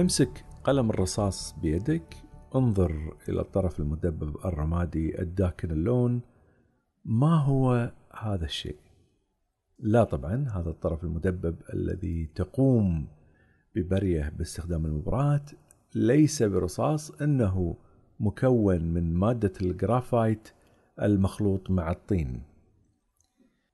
امسك 0.00 0.44
قلم 0.64 0.90
الرصاص 0.90 1.54
بيدك 1.62 2.16
انظر 2.54 3.16
إلى 3.28 3.40
الطرف 3.40 3.80
المدبب 3.80 4.36
الرمادي 4.44 5.22
الداكن 5.22 5.70
اللون. 5.70 6.20
ما 7.04 7.36
هو 7.36 7.92
هذا 8.18 8.44
الشيء؟ 8.44 8.76
لا 9.78 10.04
طبعا 10.04 10.48
هذا 10.48 10.70
الطرف 10.70 11.04
المدبب 11.04 11.56
الذي 11.74 12.30
تقوم 12.34 13.08
ببريه 13.74 14.32
باستخدام 14.38 14.86
المبراة 14.86 15.44
ليس 15.94 16.42
برصاص 16.42 17.10
إنه 17.10 17.76
مكون 18.20 18.84
من 18.84 19.14
مادة 19.14 19.52
الجرافايت 19.62 20.48
المخلوط 21.02 21.70
مع 21.70 21.90
الطين. 21.90 22.42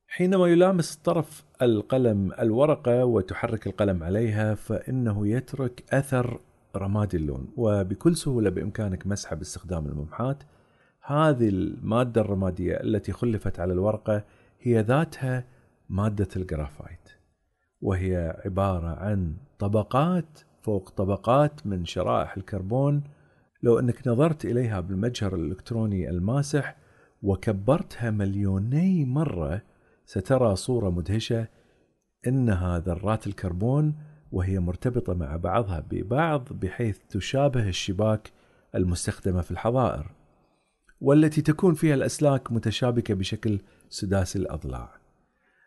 حينما 0.06 0.47
يلامس 0.47 0.97
طرف 0.97 1.45
القلم 1.62 2.33
الورقة 2.41 3.05
وتحرك 3.05 3.67
القلم 3.67 4.03
عليها 4.03 4.55
فإنه 4.55 5.29
يترك 5.29 5.85
أثر 5.91 6.41
رمادي 6.77 7.17
اللون. 7.17 7.48
وبكل 7.57 8.17
سهولة 8.17 8.51
بإمكانك 8.51 9.07
مسحه 9.07 9.37
باستخدام 9.37 9.87
الممحاة. 9.87 10.42
هذه 11.03 11.48
المادة 11.48 12.21
الرمادية 12.21 12.75
التي 12.75 13.13
خلفت 13.13 13.61
على 13.61 13.73
الورقة 13.73 14.25
هي 14.61 14.81
ذاتها 14.81 15.45
مادة 15.89 16.29
الجرافايت. 16.37 17.09
وهي 17.83 18.41
عبارة 18.45 18.89
عن 18.89 19.35
طبقات 19.59 20.41
فوق 20.63 20.91
طبقات 20.91 21.67
من 21.67 21.85
شرائح 21.85 22.37
الكربون. 22.37 23.03
لو 23.63 23.79
أنك 23.79 24.09
نظرت 24.09 24.45
إليها 24.45 24.81
بالمجهر 24.81 25.35
الإلكتروني 25.35 26.11
الماسح 26.11 26.77
وكبرتها 27.23 28.11
مليوني 28.11 29.05
مرة 29.05 29.63
سترى 30.07 30.57
صورة 30.57 30.91
مدهشة 30.91 31.49
إنها 32.27 32.79
ذرات 32.79 33.27
الكربون 33.27 33.95
وهي 34.33 34.61
مرتبطة 34.61 35.15
مع 35.15 35.37
بعضها 35.37 35.81
ببعض 35.91 36.48
بحيث 36.53 36.98
تشابه 37.09 37.69
الشباك 37.69 38.31
المستخدمة 38.75 39.41
في 39.41 39.51
الحظائر 39.51 40.11
والتي 41.01 41.43
تكون 41.43 41.75
فيها 41.75 41.95
الأسلاك 41.95 42.53
متشابكة 42.53 43.15
بشكل 43.15 43.61
سداسي 43.89 44.39
الأضلاع. 44.39 44.91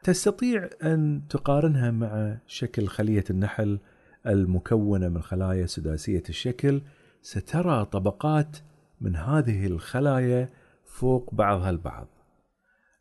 تستطيع 0.04 0.70
أن 0.84 1.22
تقارنها 1.30 1.92
مع 1.92 2.38
شكل 2.48 2.88
خلية 2.88 3.24
النحل 3.30 3.80
المكونة 4.28 5.09
من 5.09 5.22
خلايا 5.22 5.66
سداسية 5.66 6.24
الشكل. 6.30 6.81
سترى 7.22 7.86
طبقات 7.86 8.58
من 9.02 9.16
هذه 9.16 9.68
الخلايا 9.68 10.50
فوق 10.86 11.34
بعضها 11.34 11.70
البعض. 11.70 12.08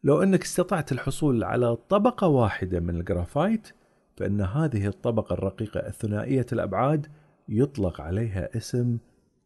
لو 0.05 0.23
إنك 0.23 0.43
استطعت 0.43 0.93
الحصول 0.93 1.45
على 1.45 1.77
طبقة 1.77 2.29
واحدة 2.29 2.81
من 2.81 2.97
الجرافايت 2.97 3.69
فإن 4.17 4.41
هذه 4.41 4.87
الطبقة 4.87 5.33
الرقيقة 5.33 5.81
الثنائية 5.81 6.47
الأبعاد 6.53 7.07
يطلق 7.49 8.01
عليها 8.01 8.57
اسم 8.57 8.99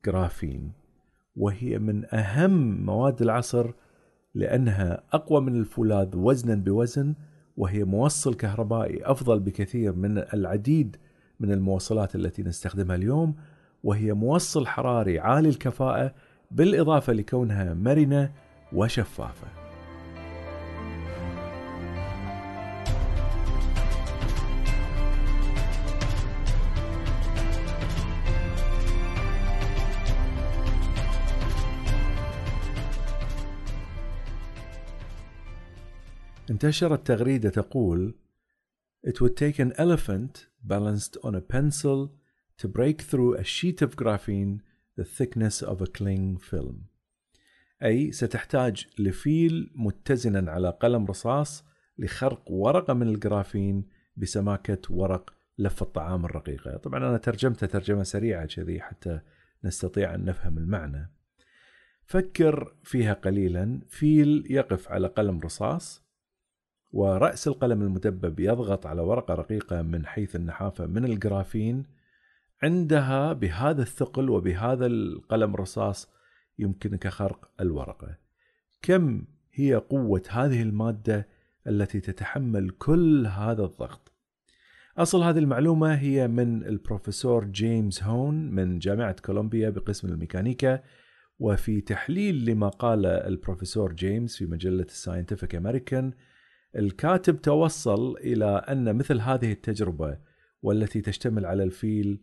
جرافين 0.04 0.72
وهي 1.36 1.78
من 1.78 2.14
أهم 2.14 2.84
مواد 2.86 3.22
العصر 3.22 3.70
لأنها 4.34 5.02
أقوى 5.12 5.40
من 5.40 5.60
الفولاذ 5.60 6.16
وزنا 6.16 6.54
بوزن 6.54 7.14
وهي 7.56 7.84
موصل 7.84 8.34
كهربائي 8.34 9.04
أفضل 9.04 9.40
بكثير 9.40 9.92
من 9.92 10.18
العديد 10.18 10.96
من 11.40 11.52
الموصلات 11.52 12.14
التي 12.14 12.42
نستخدمها 12.42 12.96
اليوم 12.96 13.34
وهي 13.84 14.12
موصل 14.12 14.66
حراري 14.66 15.20
عالي 15.20 15.48
الكفاءة 15.48 16.14
بالإضافة 16.50 17.12
لكونها 17.12 17.74
مرنة 17.74 18.32
وشفافة. 18.72 19.61
انتشرت 36.52 37.06
تغريدة 37.06 37.50
تقول 37.50 38.14
It 39.06 39.20
would 39.20 39.36
take 39.36 39.58
an 39.58 39.72
elephant 39.78 40.46
balanced 40.62 41.16
on 41.24 41.34
a 41.34 41.40
pencil 41.40 41.98
to 42.58 42.68
break 42.68 42.98
through 43.10 43.32
a 43.34 43.44
sheet 43.44 43.80
of 43.82 43.96
graphene 43.96 44.60
the 44.98 45.04
thickness 45.04 45.62
of 45.62 45.80
a 45.80 45.86
cling 45.86 46.38
film. 46.50 46.76
أي 47.82 48.12
ستحتاج 48.12 48.86
لفيل 48.98 49.72
متزنا 49.74 50.50
على 50.50 50.70
قلم 50.70 51.06
رصاص 51.06 51.64
لخرق 51.98 52.50
ورقة 52.50 52.94
من 52.94 53.08
الجرافين 53.08 53.88
بسماكة 54.16 54.78
ورق 54.90 55.34
لف 55.58 55.82
الطعام 55.82 56.24
الرقيقة. 56.24 56.76
طبعا 56.76 56.98
أنا 56.98 57.18
ترجمتها 57.18 57.66
ترجمة 57.66 58.02
سريعة 58.02 58.46
كذي 58.46 58.80
حتى 58.80 59.20
نستطيع 59.64 60.14
أن 60.14 60.24
نفهم 60.24 60.58
المعنى. 60.58 61.12
فكر 62.04 62.74
فيها 62.82 63.12
قليلا. 63.12 63.80
فيل 63.88 64.46
يقف 64.50 64.88
على 64.88 65.06
قلم 65.06 65.40
رصاص. 65.40 66.01
ورأس 66.92 67.48
القلم 67.48 67.82
المدبب 67.82 68.40
يضغط 68.40 68.86
على 68.86 69.02
ورقة 69.02 69.34
رقيقة 69.34 69.82
من 69.82 70.06
حيث 70.06 70.36
النحافة 70.36 70.86
من 70.86 71.04
الجرافين 71.04 71.82
عندها 72.62 73.32
بهذا 73.32 73.82
الثقل 73.82 74.30
وبهذا 74.30 74.86
القلم 74.86 75.54
الرصاص 75.54 76.08
يمكنك 76.58 77.08
خرق 77.08 77.50
الورقة. 77.60 78.16
كم 78.82 79.24
هي 79.52 79.74
قوة 79.74 80.22
هذه 80.28 80.62
المادة 80.62 81.28
التي 81.66 82.00
تتحمل 82.00 82.70
كل 82.70 83.26
هذا 83.26 83.64
الضغط؟ 83.64 84.12
أصل 84.98 85.22
هذه 85.22 85.38
المعلومة 85.38 85.94
هي 85.94 86.28
من 86.28 86.64
البروفيسور 86.64 87.44
جيمس 87.44 88.02
هون 88.02 88.34
من 88.34 88.78
جامعة 88.78 89.16
كولومبيا 89.24 89.70
بقسم 89.70 90.08
الميكانيكا 90.08 90.82
وفي 91.38 91.80
تحليل 91.80 92.44
لما 92.44 92.68
قال 92.68 93.06
البروفيسور 93.06 93.92
جيمس 93.92 94.36
في 94.36 94.46
مجلة 94.46 94.82
ال 94.82 94.89
Scientific 94.89 95.54
American 95.54 96.12
الكاتب 96.76 97.40
توصل 97.40 98.16
إلى 98.16 98.64
أن 98.68 98.96
مثل 98.96 99.20
هذه 99.20 99.52
التجربة 99.52 100.18
والتي 100.62 101.00
تشتمل 101.00 101.46
على 101.46 101.62
الفيل 101.62 102.20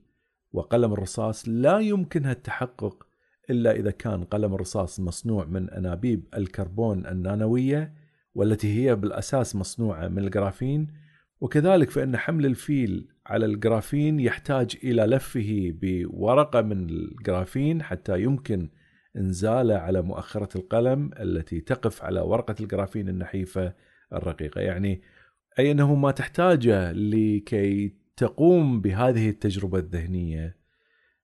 وقلم 0.52 0.94
الرصاص 0.94 1.50
لا 1.50 1.80
يمكنها 1.80 2.32
التحقق 2.32 3.08
إلا 3.50 3.72
إذا 3.72 3.92
كان 3.92 4.24
قلم 4.24 4.54
الرصاص 4.54 5.00
مصنوع 5.00 5.46
من 5.46 5.70
أنابيب 5.70 6.24
الكربون 6.38 7.06
النانوية 7.06 7.94
والتي 8.36 8.80
هي 8.80 8.96
بالأساس 8.96 9.56
مصنوعة 9.56 10.08
من 10.08 10.24
الجرافين. 10.24 10.88
وكذلك 11.42 11.90
فإن 11.90 12.18
حمل 12.18 12.46
الفيل 12.46 13.08
على 13.26 13.46
الجرافين 13.46 14.20
يحتاج 14.20 14.78
إلى 14.84 15.02
لفه 15.02 15.74
بورقة 15.82 16.62
من 16.62 16.90
الجرافين 16.90 17.84
حتى 17.84 18.22
يمكن 18.22 18.70
إنزاله 19.18 19.76
على 19.76 20.02
مؤخرة 20.02 20.58
القلم 20.58 21.12
التي 21.20 21.62
تقف 21.62 22.04
على 22.04 22.20
ورقة 22.20 22.56
الجرافين 22.60 23.10
النحيفة 23.10 23.74
الرقيقة. 24.14 24.62
يعني 24.62 25.02
أي 25.60 25.72
أنه 25.72 25.96
ما 25.96 26.12
تحتاجه 26.12 26.92
لكي 26.92 27.94
تقوم 28.18 28.82
بهذه 28.82 29.30
التجربة 29.30 29.80
الذهنية. 29.80 30.60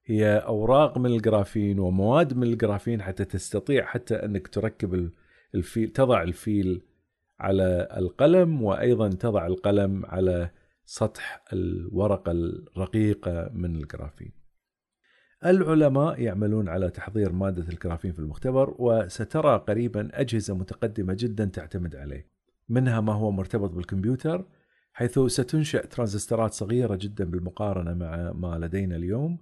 هي 0.06 0.38
أوراق 0.38 0.98
من 0.98 1.06
الجرافين 1.06 1.80
ومواد 1.80 2.34
من 2.34 2.44
الجرافين 2.44 3.02
حتى 3.02 3.26
تستطيع 3.26 3.86
حتى 3.86 4.16
أنك 4.16 4.48
تركب 4.48 5.12
الفيل 5.56 5.90
تضع 5.90 6.24
الفيل 6.24 6.82
على 7.40 7.88
القلم 7.98 8.62
وأيضا 8.62 9.10
تضع 9.10 9.48
القلم 9.48 10.06
على 10.06 10.50
سطح 10.86 11.44
الورقة 11.54 12.32
الرقيقة 12.32 13.50
من 13.54 13.76
الجرافين. 13.76 14.32
العلماء 15.46 16.22
يعملون 16.22 16.70
على 16.70 16.90
تحضير 16.90 17.32
مادة 17.32 17.70
الجرافين 17.70 18.12
في 18.12 18.20
المختبر 18.20 18.76
وسترى 18.80 19.58
قريبا 19.68 20.10
أجهزة 20.14 20.56
متقدمة 20.56 21.16
جدا 21.20 21.46
تعتمد 21.46 21.96
عليه. 21.96 22.35
منها 22.70 23.02
ما 23.02 23.14
هو 23.14 23.32
مرتبط 23.32 23.70
بالكمبيوتر 23.70 24.46
حيث 24.94 25.20
ستنشأ 25.20 25.86
ترانزستورات 25.86 26.54
صغيرة 26.54 26.96
جدا 26.96 27.26
بالمقارنة 27.26 27.94
مع 27.94 28.32
ما 28.32 28.66
لدينا 28.66 28.96
اليوم. 28.96 29.38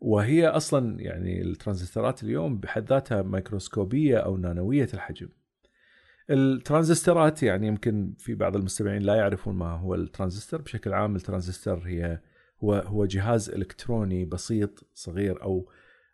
وهي 0.00 0.48
أصلا 0.48 1.00
يعني 1.00 1.42
الترانزستورات 1.42 2.22
اليوم 2.22 2.58
بحد 2.58 2.88
ذاتها 2.88 3.22
ميكروسكوبية 3.22 4.18
أو 4.18 4.36
نانوية 4.36 4.88
الحجم. 4.94 5.28
الترانزستورات 6.30 7.42
يعني 7.42 7.66
يمكن 7.66 8.14
في 8.18 8.34
بعض 8.34 8.56
المستمعين 8.56 9.02
لا 9.02 9.14
يعرفون 9.14 9.54
ما 9.54 9.70
هو 9.70 9.94
الترانزستور. 9.94 10.62
بشكل 10.62 10.92
عام 10.92 11.16
الترانزستور 11.16 11.78
هي 11.86 12.20
هو 12.64 12.74
هو 12.74 13.04
جهاز 13.06 13.50
إلكتروني 13.50 14.24
بسيط 14.24 14.84
صغير 14.94 15.42
أو 15.42 15.70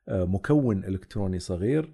آه، 0.09 0.25
مكون 0.25 0.85
إلكتروني 0.85 1.39
صغير. 1.39 1.93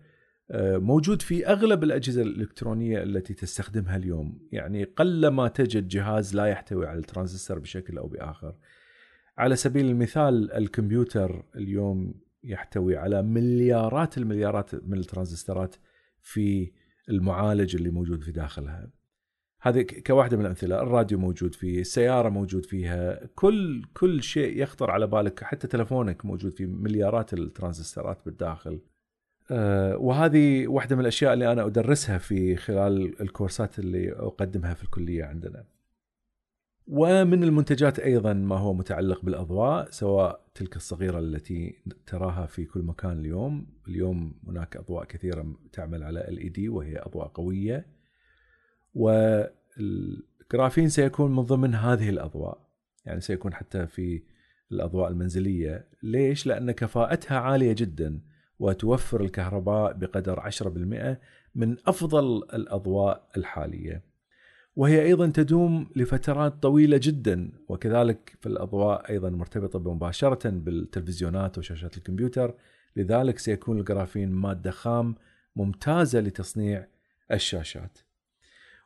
موجود 0.50 1.22
في 1.22 1.46
أغلب 1.46 1.84
الأجهزة 1.84 2.22
الإلكترونية 2.22 3.02
التي 3.02 3.34
تستخدمها 3.34 3.96
اليوم، 3.96 4.48
يعني 4.52 4.84
قل 4.84 5.28
ما 5.28 5.48
تجد 5.48 5.88
جهاز 5.88 6.36
لا 6.36 6.46
يحتوي 6.46 6.86
على 6.86 6.98
الترانزستور 6.98 7.58
بشكل 7.58 7.98
أو 7.98 8.08
بآخر. 8.08 8.54
على 9.38 9.56
سبيل 9.56 9.86
المثال 9.86 10.52
الكمبيوتر 10.52 11.44
اليوم 11.56 12.14
يحتوي 12.44 12.96
على 12.96 13.22
مليارات 13.22 14.18
المليارات 14.18 14.74
من 14.74 14.98
الترانزستورات 14.98 15.76
في 16.22 16.72
المعالج 17.08 17.76
اللي 17.76 17.90
موجود 17.90 18.22
في 18.22 18.32
داخلها. 18.32 18.90
هذه 19.60 19.82
كواحدة 20.06 20.36
من 20.36 20.42
الأمثلة، 20.42 20.82
الراديو 20.82 21.18
موجود 21.18 21.54
فيه، 21.54 21.80
السيارة 21.80 22.28
موجود 22.28 22.66
فيها، 22.66 23.26
كل 23.34 23.84
كل 23.94 24.22
شيء 24.22 24.62
يخطر 24.62 24.90
على 24.90 25.06
بالك 25.06 25.44
حتى 25.44 25.66
تلفونك 25.66 26.24
موجود 26.24 26.56
فيه 26.56 26.66
مليارات 26.66 27.34
الترانزستورات 27.34 28.18
بالداخل. 28.24 28.80
آه، 29.50 29.96
وهذه 29.96 30.66
واحدة 30.66 30.96
من 30.96 31.02
الأشياء 31.02 31.32
اللي 31.32 31.52
أنا 31.52 31.66
أدرسها 31.66 32.18
في 32.18 32.56
خلال 32.56 33.22
الكورسات 33.22 33.78
اللي 33.78 34.12
أقدمها 34.12 34.74
في 34.74 34.82
الكلية 34.82 35.24
عندنا. 35.24 35.64
ومن 36.86 37.42
المنتجات 37.42 37.98
أيضا 37.98 38.32
ما 38.32 38.56
هو 38.56 38.74
متعلق 38.74 39.24
بالأضواء 39.24 39.90
سواء 39.90 40.44
تلك 40.54 40.76
الصغيرة 40.76 41.18
التي 41.18 41.82
تراها 42.06 42.46
في 42.46 42.64
كل 42.64 42.80
مكان 42.80 43.18
اليوم. 43.18 43.66
اليوم 43.88 44.34
هناك 44.46 44.76
أضواء 44.76 45.04
كثيرة 45.04 45.56
تعمل 45.72 46.02
على 46.02 46.20
ال 46.28 46.68
وهي 46.68 46.98
أضواء 46.98 47.28
قوية. 47.28 47.86
والجرافين 48.94 50.88
سيكون 50.88 51.36
من 51.36 51.42
ضمن 51.42 51.74
هذه 51.74 52.08
الأضواء. 52.08 52.58
يعني 53.04 53.20
سيكون 53.20 53.54
حتى 53.54 53.86
في 53.86 54.22
الأضواء 54.72 55.10
المنزلية. 55.10 55.88
ليش؟ 56.02 56.46
لأن 56.46 56.70
كفاءتها 56.70 57.38
عالية 57.38 57.72
جداً. 57.72 58.20
وتوفر 58.58 59.20
الكهرباء 59.20 59.92
بقدر 59.92 60.40
10% 60.40 61.18
من 61.54 61.76
أفضل 61.86 62.36
الأضواء 62.36 63.28
الحالية. 63.36 64.02
وهي 64.76 65.02
أيضا 65.02 65.26
تدوم 65.26 65.86
لفترات 65.96 66.62
طويلة 66.62 67.00
جدا 67.02 67.52
وكذلك 67.68 68.36
في 68.40 68.46
الأضواء 68.46 69.10
أيضا 69.10 69.30
مرتبطة 69.30 69.94
مباشرة 69.94 70.50
بالتلفزيونات 70.50 71.58
وشاشات 71.58 71.96
الكمبيوتر 71.96 72.54
لذلك 72.96 73.38
سيكون 73.38 73.78
الجرافين 73.78 74.30
مادة 74.30 74.70
خام 74.70 75.14
ممتازة 75.56 76.20
لتصنيع 76.20 76.86
الشاشات. 77.32 77.98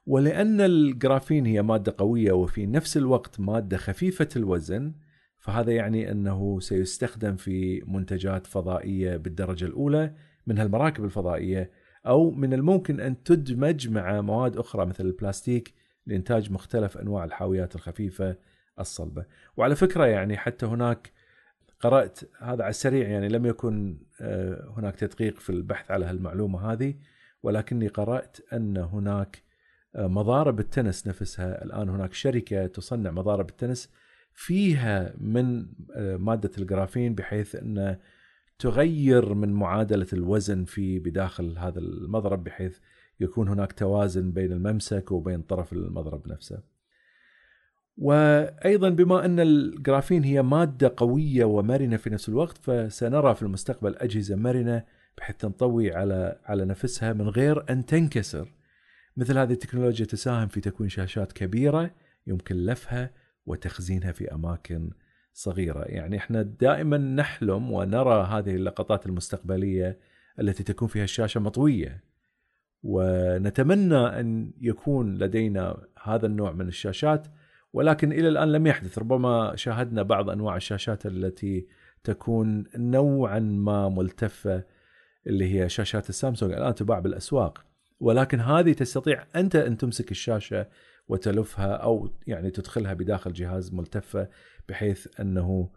ولأن 0.07 0.61
الجرافين 0.61 1.47
هي 1.47 1.63
مادة 1.63 1.95
قوية 1.99 2.33
وفي 2.33 2.67
نفس 2.67 2.97
الوقت 2.97 3.41
مادة 3.41 3.77
خفيفة 3.77 4.29
الوزن 4.37 4.93
فهذا 5.39 5.73
يعني 5.73 6.11
أنه 6.11 6.61
سيستخدم 6.61 7.37
في 7.37 7.83
منتجات 7.87 8.47
فضائية 8.47 9.17
بالدرجة 9.17 9.65
الأولى 9.65 10.15
من 10.47 10.59
هالمراكب 10.59 11.05
الفضائية 11.05 11.71
أو 12.07 12.31
من 12.31 12.53
الممكن 12.53 13.01
أن 13.01 13.23
تدمج 13.23 13.89
مع 13.89 14.21
مواد 14.21 14.57
أخرى 14.57 14.87
مثل 14.87 15.07
البلاستيك 15.07 15.75
لإنتاج 16.07 16.53
مختلف 16.53 16.99
أنواع 16.99 17.25
الحاويات 17.25 17.75
الخفيفة 17.75 18.37
الصلبة. 18.81 19.25
وعلى 19.57 19.77
فكرة 19.77 20.07
يعني 20.07 20.37
حتى 20.37 20.67
هناك 20.67 21.13
قرأت 21.81 22.21
هذا 22.39 22.63
على 22.63 22.71
السريع 22.71 23.09
يعني 23.09 23.29
لم 23.29 23.47
يكن 23.47 23.99
آه، 24.21 24.75
هناك 24.77 24.97
تدقيق 24.97 25.39
في 25.39 25.51
البحث 25.51 25.91
على 25.91 26.07
هالمعلومة 26.07 26.73
هذه 26.73 26.95
ولكني 27.43 27.89
قرأت 27.89 28.37
أن 28.53 28.77
هناك 28.77 29.43
آه، 29.95 30.07
مضارب 30.07 30.61
التنس 30.61 31.07
نفسها. 31.07 31.65
الآن 31.65 31.89
هناك 31.89 32.13
شركة 32.13 32.67
تصنع 32.67 33.11
مضارب 33.11 33.49
التنس 33.49 33.91
فيها 34.39 35.15
من 35.21 35.67
آه، 35.95 36.17
مادة 36.17 36.51
الجرافين 36.59 37.15
بحيث 37.15 37.55
انه 37.55 37.99
تغير 38.59 39.35
من 39.35 39.53
معادلة 39.53 40.07
الوزن 40.13 40.65
في 40.65 40.99
بداخل 40.99 41.59
هذا 41.59 41.79
المضرب 41.79 42.45
بحيث 42.45 42.79
يكون 43.21 43.49
هناك 43.49 43.73
توازن 43.73 44.33
بين 44.33 44.53
الممسك 44.53 45.13
وبين 45.13 45.43
طرف 45.43 45.73
المضرب 45.73 46.29
نفسه. 46.29 46.63
وأيضا 47.97 48.89
بما 48.89 49.25
إن 49.25 49.41
الجرافين 49.41 50.25
هي 50.25 50.43
مادة 50.43 50.95
قوية 50.97 51.45
ومرنة 51.45 51.97
في 51.97 52.11
نفس 52.11 52.29
الوقت 52.29 52.59
فسنرى 52.59 53.35
في 53.35 53.43
المستقبل 53.43 53.97
أجهزة 53.97 54.37
مرنة 54.37 54.85
بحيث 55.19 55.37
تنطوي 55.37 55.95
على 55.95 56.41
على 56.45 56.65
نفسها 56.65 57.13
من 57.13 57.29
غير 57.29 57.71
أن 57.71 57.87
تنكسر. 57.87 58.53
مثل 59.17 59.39
هذه 59.39 59.53
التكنولوجيا 59.53 60.07
تساهم 60.07 60.49
في 60.49 60.61
تكوين 60.61 60.89
شاشات 60.91 61.33
كبيرة 61.33 61.91
يمكن 62.27 62.57
لفها 62.57 63.11
وتخزينها 63.49 64.13
في 64.13 64.35
أماكن 64.35 64.91
صغيرة، 65.33 65.85
يعني 65.85 66.17
إحنا 66.17 66.43
دائما 66.43 66.99
نحلم 66.99 67.73
ونرى 67.73 68.25
هذه 68.25 68.55
اللقطات 68.57 69.07
المستقبلية 69.07 69.99
التي 70.41 70.63
تكون 70.63 70.89
فيها 70.89 71.05
الشاشه 71.05 71.41
مطوية. 71.41 72.05
ونتمنى 72.83 74.21
أن 74.21 74.53
يكون 74.61 75.19
لدينا 75.19 75.87
هذا 76.03 76.27
النوع 76.27 76.53
من 76.53 76.69
الشاشات 76.69 77.27
ولكن 77.73 78.13
إلى 78.13 78.29
الآن 78.29 78.53
لم 78.53 78.67
يحدث، 78.67 78.99
ربما 78.99 79.57
شاهدنا 79.57 80.03
بعض 80.03 80.31
أنواع 80.31 80.57
الشاشات 80.57 81.07
التي 81.07 81.67
تكون 82.05 82.65
نوعا 82.77 83.39
ما 83.39 83.89
ملتفة 83.89 84.65
اللي 85.27 85.55
هي 85.55 85.69
شاشات 85.69 86.09
السامسونج. 86.09 86.53
الآن 86.53 86.75
تباع 86.75 86.99
بالأسواق. 86.99 87.65
ولكن 88.01 88.41
هذه 88.41 88.73
تستطيع 88.73 89.25
أنت 89.37 89.57
أن 89.57 89.77
تمسك 89.77 90.11
الشاشة 90.11 90.67
وتلفها 91.09 91.73
أو 91.73 92.11
يعني 92.27 92.51
تدخلها 92.51 92.95
بداخل 92.95 93.33
جهاز 93.33 93.75
ملتفة 93.75 94.29
بحيث 94.69 95.21
أنه 95.21 95.71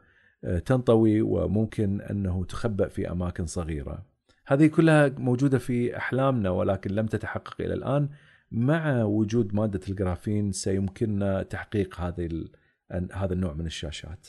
آه، 0.44 0.60
تنطوي 0.60 1.22
وممكن 1.22 2.02
أنه 2.02 2.46
تخبأ 2.46 2.88
في 2.88 3.12
أماكن 3.12 3.46
صغيرة. 3.46 4.06
هذه 4.48 4.68
كلها 4.68 5.10
موجودة 5.18 5.58
في 5.58 5.98
أحلامنا 5.98 6.50
ولكن 6.50 6.92
لم 6.92 7.06
تتحقق 7.06 7.62
إلى 7.62 7.74
الآن 7.74 8.10
مع 8.52 9.04
وجود 9.04 9.56
مادة 9.56 9.80
الجرافين 9.90 10.52
سيمكننا 10.52 11.44
تحقيق 11.44 12.00
هذه 12.00 12.46
هذا 13.14 13.34
النوع 13.34 13.54
من 13.54 13.66
الشاشات. 13.66 14.28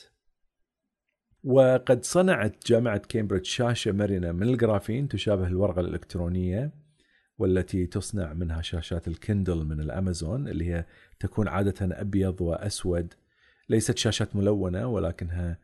وقد 1.43 2.05
صنعت 2.05 2.67
جامعة 2.67 2.97
كامبريدج 2.97 3.45
شاشة 3.45 3.91
مرنة 3.91 4.31
من 4.31 4.43
الجرافين 4.43 5.07
تشابه 5.07 5.47
الورقة 5.47 5.81
الإلكترونية 5.81 6.82
والتي 7.37 7.85
تصنع 7.85 8.33
منها 8.33 8.61
شاشات 8.61 9.07
الكندل 9.07 9.65
من 9.65 9.79
الأمازون 9.79 10.47
اللي 10.47 10.73
هي 10.73 10.85
تكون 11.19 11.47
عادة 11.47 12.01
أبيض 12.01 12.41
وأسود. 12.41 13.13
ليست 13.69 13.97
شاشات 13.97 14.35
ملونة 14.35 14.87
ولكنها 14.87 15.59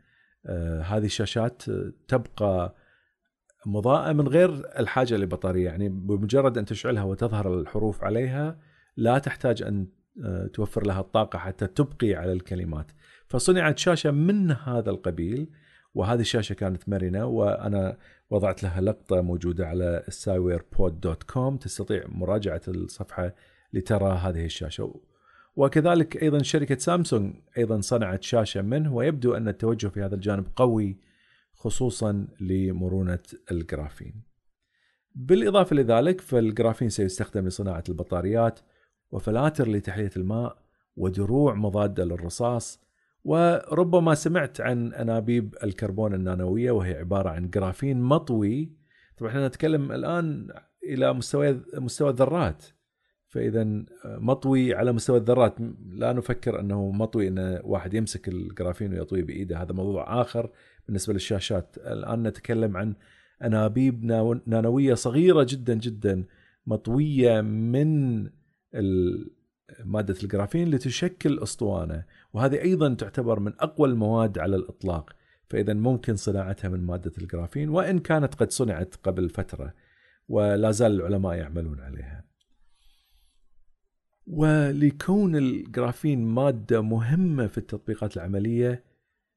آه 0.45 0.81
هذه 0.81 1.05
الشاشات 1.05 1.63
تبقى 2.07 2.75
مضاءة 3.65 4.13
من 4.13 4.27
غير 4.27 4.79
الحاجة 4.79 5.15
لبطارية 5.17 5.65
يعني 5.65 5.89
بمجرد 5.89 6.57
أن 6.57 6.65
تشعلها 6.65 7.03
وتظهر 7.03 7.59
الحروف 7.59 8.03
عليها 8.03 8.59
لا 8.97 9.19
تحتاج 9.19 9.63
أن 9.63 9.87
آه، 10.23 10.47
توفر 10.47 10.87
لها 10.87 10.99
الطاقة 10.99 11.39
حتى 11.39 11.67
تبقي 11.67 12.13
على 12.13 12.31
الكلمات. 12.31 12.91
فصنعت 13.27 13.77
شاشة 13.77 14.11
من 14.11 14.51
هذا 14.51 14.89
القبيل 14.89 15.49
وهذه 15.93 16.19
الشاشة 16.19 16.53
كانت 16.53 16.89
مرنة 16.89 17.25
وأنا 17.25 17.97
وضعت 18.29 18.63
لها 18.63 18.81
لقطة 18.81 19.21
موجودة 19.21 19.67
على 19.67 20.03
ال 20.07 20.63
Sciwarepod 20.77 20.99
dot 20.99 21.23
com 21.23 21.57
تستطيع 21.57 22.03
مراجعة 22.07 22.61
الصفحة 22.67 23.33
لترى 23.73 24.11
هذه 24.11 24.45
الشاشة. 24.45 25.01
وكذلك 25.55 26.23
أيضا 26.23 26.43
شركة 26.43 26.77
سامسونج 26.77 27.35
أيضا 27.57 27.81
صنعت 27.81 28.23
شاشة 28.23 28.61
منه 28.61 28.95
ويبدو 28.95 29.33
أن 29.33 29.47
التوجه 29.47 29.87
في 29.87 30.01
هذا 30.01 30.15
الجانب 30.15 30.45
قوي 30.55 30.97
خصوصا 31.53 32.27
لمرونة 32.39 33.23
الجرافين. 33.51 34.23
بالإضافة 35.15 35.75
لذلك 35.75 36.21
فالجرافين 36.21 36.89
سيستخدم 36.89 37.47
لصناعة 37.47 37.83
البطاريات 37.89 38.59
وفلاتر 39.11 39.69
لتحلية 39.69 40.11
الماء 40.17 40.57
ودروع 40.95 41.53
مضادة 41.53 42.03
للرصاص 42.03 42.88
وربما 43.23 44.15
سمعت 44.15 44.61
عن 44.61 44.93
أنابيب 44.93 45.55
الكربون 45.63 46.13
النانوية 46.13 46.71
وهي 46.71 46.97
عبارة 46.97 47.29
عن 47.29 47.49
جرافين 47.49 48.01
مطوي. 48.01 48.71
طبعا 49.17 49.29
إحنا 49.29 49.47
نتكلم 49.47 49.91
الآن 49.91 50.47
إلى 50.83 51.13
مستوى 51.13 51.61
مستوى 51.73 52.09
الذرات. 52.09 52.65
فاذا 53.27 53.83
مطوي 54.05 54.73
على 54.73 54.91
مستوى 54.91 55.17
الذرات. 55.17 55.55
لا 55.89 56.13
نفكر 56.13 56.59
أنه 56.59 56.91
مطوي 56.91 57.27
إن 57.27 57.59
واحد 57.63 57.93
يمسك 57.93 58.27
الجرافين 58.27 58.93
ويطويه 58.93 59.23
بإيده. 59.23 59.61
هذا 59.61 59.73
موضوع 59.73 60.21
آخر 60.21 60.49
بالنسبة 60.85 61.13
للشاشات. 61.13 61.77
الآن 61.77 62.23
نتكلم 62.23 62.77
عن 62.77 62.95
أنابيب 63.43 64.05
نانوية 64.47 64.93
صغيرة 64.93 65.47
جدا 65.49 65.73
جدا 65.73 66.25
مطوية 66.67 67.41
من 67.41 68.23
مادة 69.85 70.15
الجرافين 70.23 70.71
لتشكل 70.71 71.39
أسطوانة 71.39 72.03
وهذه 72.33 72.61
أيضا 72.61 72.93
تعتبر 72.93 73.39
من 73.39 73.53
أقوى 73.59 73.89
المواد 73.89 74.39
على 74.39 74.55
الإطلاق 74.55 75.15
فاذا 75.49 75.73
ممكن 75.73 76.15
صناعتها 76.15 76.69
من 76.69 76.85
مادة 76.85 77.11
الجرافين 77.17 77.69
وإن 77.69 77.99
كانت 77.99 78.35
قد 78.35 78.51
صنعت 78.51 78.95
قبل 79.03 79.29
فترة 79.29 79.73
ولا 80.27 80.71
زال 80.71 80.91
العلماء 80.91 81.35
يعملون 81.35 81.79
عليها. 81.79 82.23
ولكون 84.27 85.35
الجرافين 85.35 86.25
مادة 86.25 86.81
مهمة 86.81 87.47
في 87.47 87.57
التطبيقات 87.57 88.17
العملية 88.17 88.83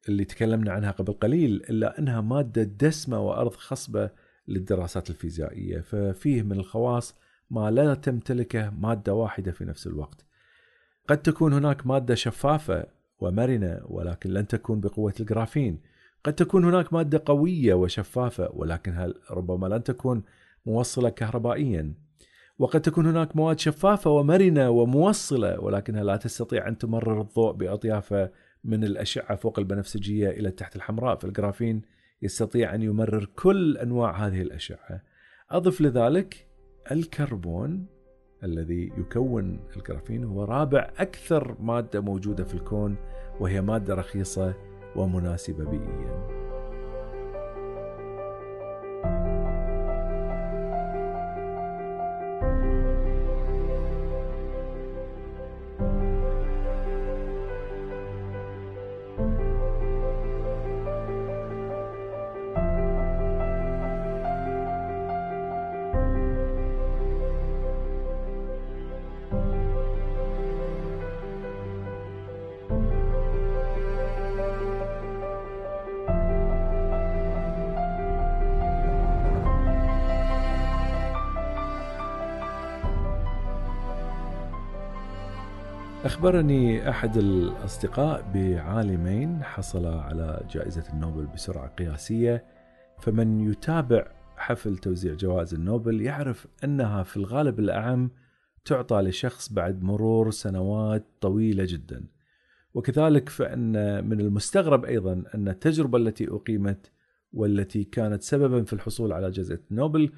اللي 0.09 0.25
تكلمنا 0.25 0.73
عنها 0.73 0.91
قبل 0.91 1.13
قليل 1.13 1.55
إلا 1.71 1.99
أنها 1.99 2.21
مادة 2.21 2.63
دسمة 2.63 3.21
وأرض 3.21 3.55
خصبة 3.55 4.11
للدراسات 4.49 5.11
الفيزيائية 5.11 5.81
ففيه 5.81 6.43
من 6.43 6.53
الخواص 6.53 7.15
ما 7.53 7.71
لا 7.71 7.95
تمتلكه 7.95 8.71
مادة 8.71 9.15
واحدة 9.15 9.53
في 9.53 9.65
نفس 9.65 9.87
الوقت. 9.87 10.27
قد 11.09 11.23
تكون 11.23 11.53
هناك 11.53 11.87
مادة 11.87 12.15
شفافة 12.15 12.87
ومرنة 13.21 13.81
ولكن 13.85 14.31
لن 14.31 14.47
تكون 14.47 14.81
بقوة 14.81 15.15
الجرافين. 15.21 15.81
قد 16.25 16.33
تكون 16.33 16.65
هناك 16.65 16.93
مادة 16.93 17.23
قوية 17.27 17.75
وشفافة 17.75 18.51
ولكن 18.53 19.13
ربما 19.31 19.67
لن 19.67 19.83
تكون 19.83 20.23
موصلة 20.67 21.09
كهربائيا؟ 21.09 21.95
وقد 22.59 22.81
تكون 22.81 23.07
هناك 23.07 23.37
مواد 23.37 23.59
شفافة 23.59 24.11
ومرنة 24.11 24.71
وموصلة 24.71 25.61
ولكنها 25.61 26.05
لا 26.05 26.17
تستطيع 26.17 26.69
أن 26.69 26.79
تمرر 26.79 27.21
الضوء 27.21 27.53
بأطيافه 27.53 28.31
من 28.65 28.85
الأشعة 28.85 29.37
فوق 29.37 29.59
البنفسجية 29.59 30.31
إلى 30.31 30.51
تحت 30.51 30.77
الحمراء؟ 30.77 31.17
فالجرافين 31.17 31.83
يستطيع 32.23 32.75
أن 32.75 32.83
يمرر 32.83 33.25
كل 33.25 33.77
أنواع 33.77 34.27
هذه 34.27 34.43
الأشعة. 34.43 35.03
أضف 35.51 35.81
لذلك 35.81 36.52
الكربون 36.91 37.87
الذي 38.45 38.93
يكون 38.99 39.61
الجرافين 39.77 40.25
هو 40.25 40.45
رابع 40.45 40.91
أكثر 40.99 41.57
مادة 41.61 42.01
موجودة 42.01 42.45
في 42.45 42.55
الكون 42.55 42.97
وهي 43.41 43.61
مادة 43.61 43.95
رخيصة 43.95 44.55
ومناسبة 44.97 45.65
بيئيا. 45.65 46.52
أخبرني 86.23 86.89
أحد 86.89 87.17
الأصدقاء 87.17 88.33
بعالمين 88.35 89.43
حصلا 89.43 90.01
على 90.01 90.47
جائزة 90.51 90.85
النوبل 90.93 91.27
بسرعة 91.27 91.69
قياسية 91.69 92.45
فمن 93.01 93.51
يتابع 93.51 94.07
حفل 94.37 94.79
توزيع 94.79 95.15
جوائز 95.15 95.55
النوبل 95.55 96.01
يعرف 96.01 96.47
أنها 96.65 97.03
في 97.03 97.17
الغالب 97.17 97.59
الأعم 97.59 98.11
تعطى 98.65 99.01
لشخص 99.01 99.53
بعد 99.53 99.83
مرور 99.83 100.31
سنوات 100.31 101.07
طويلة 101.21 101.65
جدا. 101.69 102.05
وكذلك 102.75 103.29
فإن 103.29 103.73
من 104.09 104.21
المستغرب 104.21 104.85
أيضا 104.85 105.23
أن 105.35 105.49
التجربة 105.49 105.99
التي 105.99 106.29
أقيمت 106.31 106.91
والتي 107.33 107.85
كانت 107.85 108.23
سببا 108.23 108.65
في 108.65 108.73
الحصول 108.73 109.13
على 109.13 109.31
جائزة 109.31 109.59
نوبل 109.71 110.13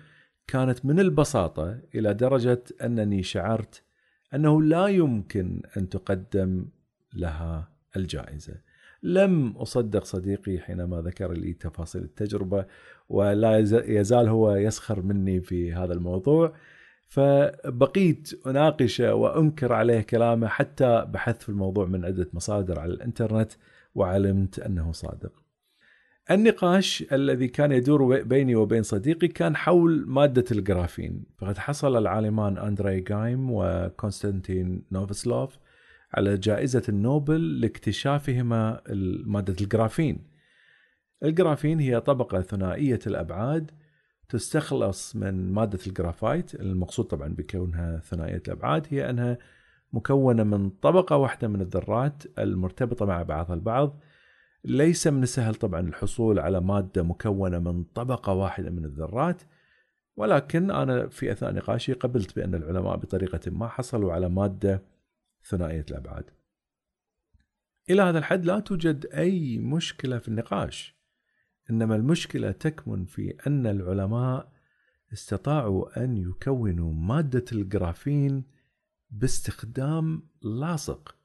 كانت 0.46 0.86
من 0.86 1.00
البساطة 1.00 1.78
إلى 1.94 2.14
درجة 2.14 2.64
أنني 2.82 3.22
شعرت 3.22 3.82
أنه 4.34 4.62
لا 4.62 4.86
يمكن 4.86 5.62
أن 5.76 5.88
تقدم 5.88 6.64
لها 7.14 7.68
الجائزة. 7.96 8.54
لم 9.02 9.50
أصدق 9.56 10.04
صديقي 10.04 10.58
حينما 10.58 11.00
ذكر 11.00 11.32
لي 11.32 11.52
تفاصيل 11.52 12.02
التجربة 12.02 12.66
ولا 13.08 13.58
يزال 13.86 14.28
هو 14.28 14.54
يسخر 14.56 15.02
مني 15.02 15.40
في 15.40 15.72
هذا 15.72 15.92
الموضوع 15.92 16.54
فبقيت 17.08 18.40
اناقشه 18.46 19.14
وأنكر 19.14 19.72
عليه 19.72 20.00
كلامه 20.00 20.46
حتى 20.48 21.06
بحثت 21.08 21.42
في 21.42 21.48
الموضوع 21.48 21.86
من 21.86 22.04
عدة 22.04 22.28
مصادر 22.32 22.78
على 22.80 22.92
الإنترنت 22.92 23.52
وعلمت 23.94 24.58
أنه 24.58 24.92
صادق. 24.92 25.43
النقاش 26.30 27.04
الذي 27.12 27.48
كان 27.48 27.72
يدور 27.72 28.22
بيني 28.22 28.54
وبين 28.56 28.82
صديقي 28.82 29.28
كان 29.28 29.56
حول 29.56 30.04
مادة 30.06 30.44
الجرافين. 30.52 31.24
فقد 31.38 31.58
حصل 31.58 31.96
العالمان 31.96 32.58
أندري 32.58 33.00
جايم 33.00 33.50
وكونستانتين 33.50 34.82
نوفسلوف 34.92 35.58
على 36.14 36.36
جائزة 36.36 36.82
النوبل 36.88 37.60
لاكتشافهما 37.60 38.80
مادة 39.26 39.56
الجرافين. 39.60 40.26
الجرافين 41.22 41.80
هي 41.80 42.00
طبقة 42.00 42.40
ثنائية 42.40 43.00
الأبعاد 43.06 43.70
تستخلص 44.28 45.16
من 45.16 45.52
مادة 45.52 45.78
الجرافايت 45.86 46.54
المقصود 46.54 47.04
طبعا 47.04 47.28
بكونها 47.28 48.00
ثنائية 48.04 48.42
الأبعاد 48.48 48.86
هي 48.90 49.10
أنها 49.10 49.38
مكونة 49.92 50.42
من 50.42 50.70
طبقة 50.70 51.16
واحدة 51.16 51.48
من 51.48 51.60
الذرات 51.60 52.22
المرتبطة 52.38 53.06
مع 53.06 53.22
بعضها 53.22 53.54
البعض 53.54 54.00
ليس 54.64 55.06
من 55.06 55.22
السهل 55.22 55.54
طبعا 55.54 55.80
الحصول 55.80 56.38
على 56.38 56.60
مادة 56.60 57.02
مكونة 57.02 57.58
من 57.58 57.84
طبقة 57.84 58.32
واحدة 58.32 58.70
من 58.70 58.84
الذرات 58.84 59.42
ولكن 60.16 60.70
أنا 60.70 61.08
في 61.08 61.32
أثناء 61.32 61.52
نقاشي 61.52 61.92
قبلت 61.92 62.36
بأن 62.36 62.54
العلماء 62.54 62.96
بطريقة 62.96 63.50
ما 63.50 63.68
حصلوا 63.68 64.12
على 64.12 64.28
مادة 64.28 64.82
ثنائية 65.48 65.86
الأبعاد. 65.90 66.30
إلى 67.90 68.02
هذا 68.02 68.18
الحد 68.18 68.44
لا 68.44 68.60
توجد 68.60 69.06
أي 69.06 69.58
مشكلة 69.58 70.18
في 70.18 70.28
النقاش. 70.28 70.94
إنما 71.70 71.96
المشكلة 71.96 72.50
تكمن 72.50 73.04
في 73.04 73.36
أن 73.46 73.66
العلماء 73.66 74.52
استطاعوا 75.12 76.04
أن 76.04 76.16
يكونوا 76.16 76.92
مادة 76.92 77.44
الجرافين 77.52 78.44
باستخدام 79.10 80.28
لاصق 80.42 81.16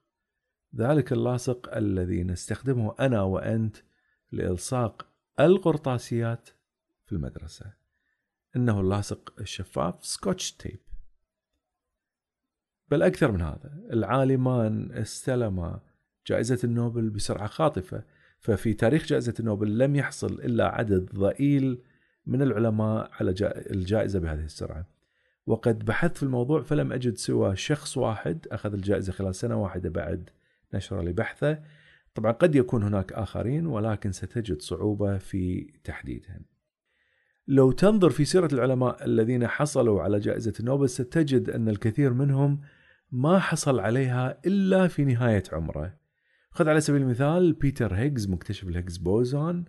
ذلك 0.76 1.12
اللاصق 1.14 1.76
الذي 1.76 2.24
نستخدمه 2.24 2.96
أنا 3.00 3.22
وأنت 3.22 3.78
لإلصاق 4.32 5.08
القرطاسيات 5.40 6.50
في 7.06 7.12
المدرسة. 7.12 7.74
إنه 8.56 8.80
اللاصق 8.82 9.34
الشفاف 9.40 10.06
سكوتش 10.06 10.52
تيب. 10.52 10.80
بل 12.90 13.04
أكثر 13.04 13.32
من 13.32 13.42
هذا 13.42 13.84
العالمان 13.94 14.92
استلما 14.92 15.80
جائزة 16.28 16.60
النوبل 16.64 17.10
بسرعة 17.10 17.48
خاطفة 17.48 18.04
ففي 18.40 18.74
تاريخ 18.74 19.06
جائزة 19.06 19.34
النوبل 19.40 19.78
لم 19.78 19.96
يحصل 19.96 20.34
إلا 20.34 20.68
عدد 20.68 21.10
ضئيل 21.16 21.82
من 22.26 22.42
العلماء 22.42 23.12
على 23.14 23.36
الجائزة 23.72 24.20
بهذه 24.20 24.44
السرعة. 24.44 24.86
وقد 25.46 25.86
بحثت 25.86 26.18
في 26.18 26.24
الموضوع 26.24 26.62
فلم 26.62 26.94
أجد 26.94 27.18
سوى 27.18 27.56
شخص 27.56 27.98
واحد 27.98 28.48
أخذ 28.52 28.74
الجائزة 28.74 29.14
خلال 29.14 29.36
سنة 29.36 29.62
واحدة 29.62 29.90
بعد 29.90 30.30
نشر 30.74 31.02
لبحثه. 31.02 31.60
طبعا 32.16 32.32
قد 32.32 32.56
يكون 32.56 32.84
هناك 32.84 33.14
آخرين 33.14 33.66
ولكن 33.66 34.12
ستجد 34.12 34.62
صعوبة 34.62 35.18
في 35.18 35.74
تحديدهم. 35.84 36.46
لو 37.48 37.72
تنظر 37.72 38.10
في 38.10 38.26
سيرة 38.26 38.50
العلماء 38.54 39.06
الذين 39.06 39.48
حصلوا 39.48 40.02
على 40.02 40.20
جائزة 40.20 40.54
نوبل 40.62 40.90
ستجد 40.90 41.50
أن 41.50 41.70
الكثير 41.70 42.14
منهم 42.14 42.62
ما 43.12 43.40
حصل 43.40 43.80
عليها 43.80 44.38
إلا 44.46 44.88
في 44.88 45.06
نهاية 45.06 45.44
عمره. 45.52 46.00
خذ 46.52 46.70
على 46.70 46.82
سبيل 46.82 47.02
المثال 47.02 47.54
بيتر 47.54 47.94
هيجز 47.94 48.28
مكتشف 48.28 48.68
ال 48.68 48.73
Higgs 48.73 48.98
boson 48.98 49.66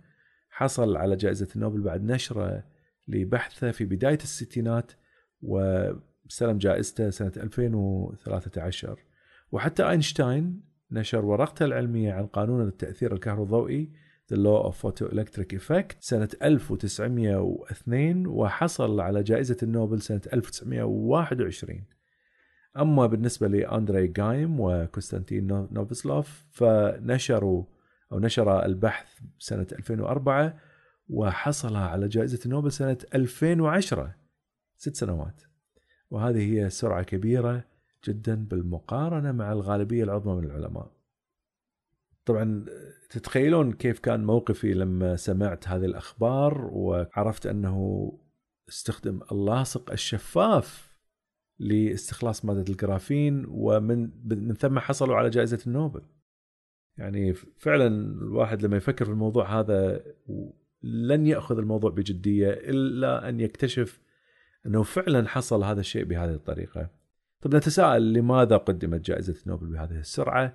حصل 0.49 0.97
على 0.97 1.15
جائزة 1.15 1.47
نوبل 1.55 1.81
بعد 1.81 2.03
نشره 2.03 2.63
لبحثه 3.07 3.71
في 3.71 3.85
بداية 3.85 4.17
الستينات 4.23 4.91
واستلم 5.41 6.57
جائزته 6.57 7.09
سنة 7.09 7.31
2013 7.37 8.99
وحتى 9.51 9.89
أينشتاين 9.89 10.70
نشر 10.91 11.25
ورقته 11.25 11.65
العلمية 11.65 12.13
عن 12.13 12.27
قانون 12.27 12.67
التأثير 12.67 13.13
الكهروضوئي 13.13 13.89
The 14.33 14.37
Law 14.37 14.71
of 14.71 14.75
Photoelectric 14.81 15.53
Effect 15.53 15.95
سنة 15.99 16.29
1902 16.43 18.27
وحصل 18.27 18.99
على 18.99 19.23
جائزة 19.23 19.57
النوبل 19.63 20.01
سنة 20.01 20.21
1921 20.33 21.83
أما 22.77 23.07
بالنسبة 23.07 23.47
لأندري 23.47 24.07
جايم 24.07 24.59
وكونستانتين 24.59 25.67
نوفسلوف 25.71 26.45
فنشروا 26.51 27.63
أو 28.11 28.19
نشر 28.19 28.65
البحث 28.65 29.19
سنة 29.39 29.67
2004 29.71 30.59
وحصل 31.09 31.75
على 31.75 32.07
جائزة 32.07 32.39
النوبل 32.45 32.71
سنة 32.71 32.97
2010 33.15 34.15
ست 34.77 34.95
سنوات. 34.95 35.41
وهذه 36.09 36.53
هي 36.53 36.69
سرعة 36.69 37.03
كبيرة 37.03 37.63
جدا 38.07 38.35
بالمقارنة 38.35 39.31
مع 39.31 39.51
الغالبية 39.51 40.03
العظمى 40.03 40.35
من 40.35 40.43
العلماء. 40.43 40.91
طبعا 42.25 42.65
تتخيلون 43.09 43.73
كيف 43.73 43.99
كان 43.99 44.23
موقفي 44.25 44.73
لما 44.73 45.15
سمعت 45.15 45.67
هذه 45.67 45.85
الأخبار 45.85 46.69
وعرفت 46.73 47.47
أنه 47.47 48.11
استخدم 48.69 49.19
اللاصق 49.31 49.91
الشفاف 49.91 50.91
لاستخلاص 51.59 52.45
مادة 52.45 52.65
الجرافين 52.69 53.45
ومن 53.49 54.09
من 54.25 54.53
ثم 54.53 54.79
حصلوا 54.79 55.15
على 55.15 55.29
جائزة 55.29 55.59
النوبل. 55.67 56.01
يعني 56.97 57.33
فعلا 57.33 57.87
الواحد 58.21 58.65
لما 58.65 58.77
يفكر 58.77 59.05
في 59.05 59.11
الموضوع 59.11 59.59
هذا 59.59 60.03
لن 60.83 61.27
يأخذ 61.27 61.57
الموضوع 61.57 61.89
بجدية 61.89 62.49
إلا 62.49 63.29
أن 63.29 63.39
يكتشف 63.39 64.01
أنه 64.65 64.83
فعلا 64.83 65.27
حصل 65.27 65.63
هذا 65.63 65.79
الشيء 65.79 66.03
بهذه 66.03 66.33
الطريقة. 66.33 67.00
طب 67.41 67.55
نتساءل 67.55 68.13
لماذا 68.13 68.57
قدمت 68.57 69.01
جائزة 69.01 69.35
النوبل 69.45 69.67
بهذه 69.67 69.99
السرعة؟ 69.99 70.53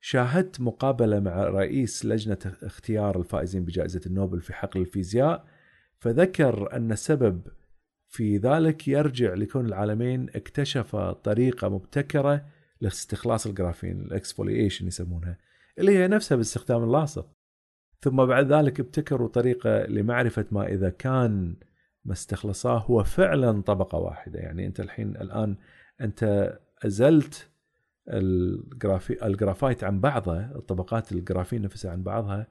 شاهدت 0.00 0.60
مقابلة 0.60 1.20
مع 1.20 1.44
رئيس 1.44 2.06
لجنة 2.06 2.38
اختيار 2.62 3.18
الفائزين 3.20 3.64
بجائزة 3.64 4.00
النوبل 4.06 4.40
في 4.40 4.52
حقل 4.52 4.80
الفيزياء 4.80 5.44
فذكر 5.98 6.72
أن 6.72 6.92
السبب 6.92 7.42
في 8.08 8.36
ذلك 8.36 8.88
يرجع 8.88 9.34
لكون 9.34 9.66
العالمين 9.66 10.28
اكتشفا 10.34 11.12
طريقة 11.12 11.68
مبتكرة 11.68 12.44
لاستخلاص 12.80 13.46
الجرافين 13.46 14.00
ال 14.00 14.07
exfoliation 14.07 14.86
يسمونها 14.86 15.38
اللي 15.78 15.98
هي 15.98 16.08
نفسها 16.08 16.36
باستخدام 16.36 16.84
اللاصق 16.84 17.30
ثم 18.00 18.24
بعد 18.24 18.52
ذلك 18.52 18.80
ابتكروا 18.80 19.28
طريقة 19.28 19.86
لمعرفة 19.86 20.46
ما 20.50 20.66
إذا 20.66 20.90
كان 20.90 21.56
ما 22.04 22.12
استخلصاه 22.12 22.78
هو 22.78 23.04
فعلا 23.04 23.62
طبقة 23.62 23.98
واحدة 23.98 24.40
يعني 24.40 24.66
أنت 24.66 24.80
الحين 24.80 25.16
الآن 25.16 25.56
أنت 26.00 26.52
أزلت 26.84 27.50
الجرافي 28.08 29.26
الجرافايت 29.26 29.84
عن 29.84 30.00
بعضها 30.00 30.52
الطبقات 30.56 31.12
الجرافين 31.12 31.62
نفسها 31.62 31.90
عن 31.90 32.02
بعضها 32.02 32.46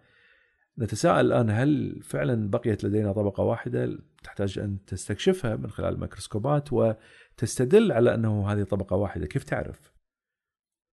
نتساءل 0.80 1.26
الآن 1.26 1.50
هل 1.50 2.00
فعلا 2.04 2.50
بقيت 2.50 2.84
لدينا 2.84 3.12
طبقة 3.12 3.44
واحدة 3.44 4.00
تحتاج 4.24 4.60
أن 4.60 4.86
تستكشفها 4.88 5.56
من 5.56 5.70
خلال 5.70 5.94
الميكروسكوبات 5.94 6.70
وتستدل 6.74 7.92
على 7.92 8.14
أنه 8.14 8.52
هذه 8.52 8.64
طبقة 8.64 8.96
واحدة 8.96 9.26
كيف 9.26 9.44
تعرف؟ 9.44 9.94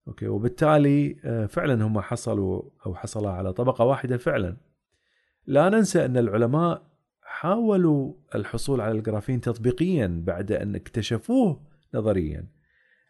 okay 0.07 0.27
وبالتالي 0.27 1.17
آه، 1.25 1.45
فعلا 1.45 1.83
هم 1.83 1.99
حصلوا 1.99 2.61
أو 2.85 2.95
حصل 2.95 3.25
على 3.25 3.53
طبقة 3.53 3.85
واحدة 3.85 4.17
فعلا. 4.17 4.57
لا 5.45 5.69
ننسى 5.69 6.05
أن 6.05 6.17
العلماء 6.17 6.93
حاولوا 7.21 8.13
الحصول 8.35 8.81
على 8.81 8.97
الجرافين 8.97 9.41
تطبيقيا 9.41 10.21
بعد 10.25 10.51
أن 10.51 10.75
اكتشفوه 10.75 11.72
نظريا. 11.93 12.47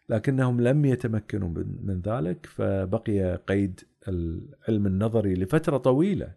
لكنهم 0.08 0.60
لم 0.60 0.84
يتمكنوا 0.84 1.48
من 1.82 2.00
ذلك 2.00 2.46
فبقي 2.46 3.36
قيد 3.36 3.80
العلم 4.08 4.86
النظري 4.86 5.34
لفترة 5.34 5.76
طويلة. 5.76 6.32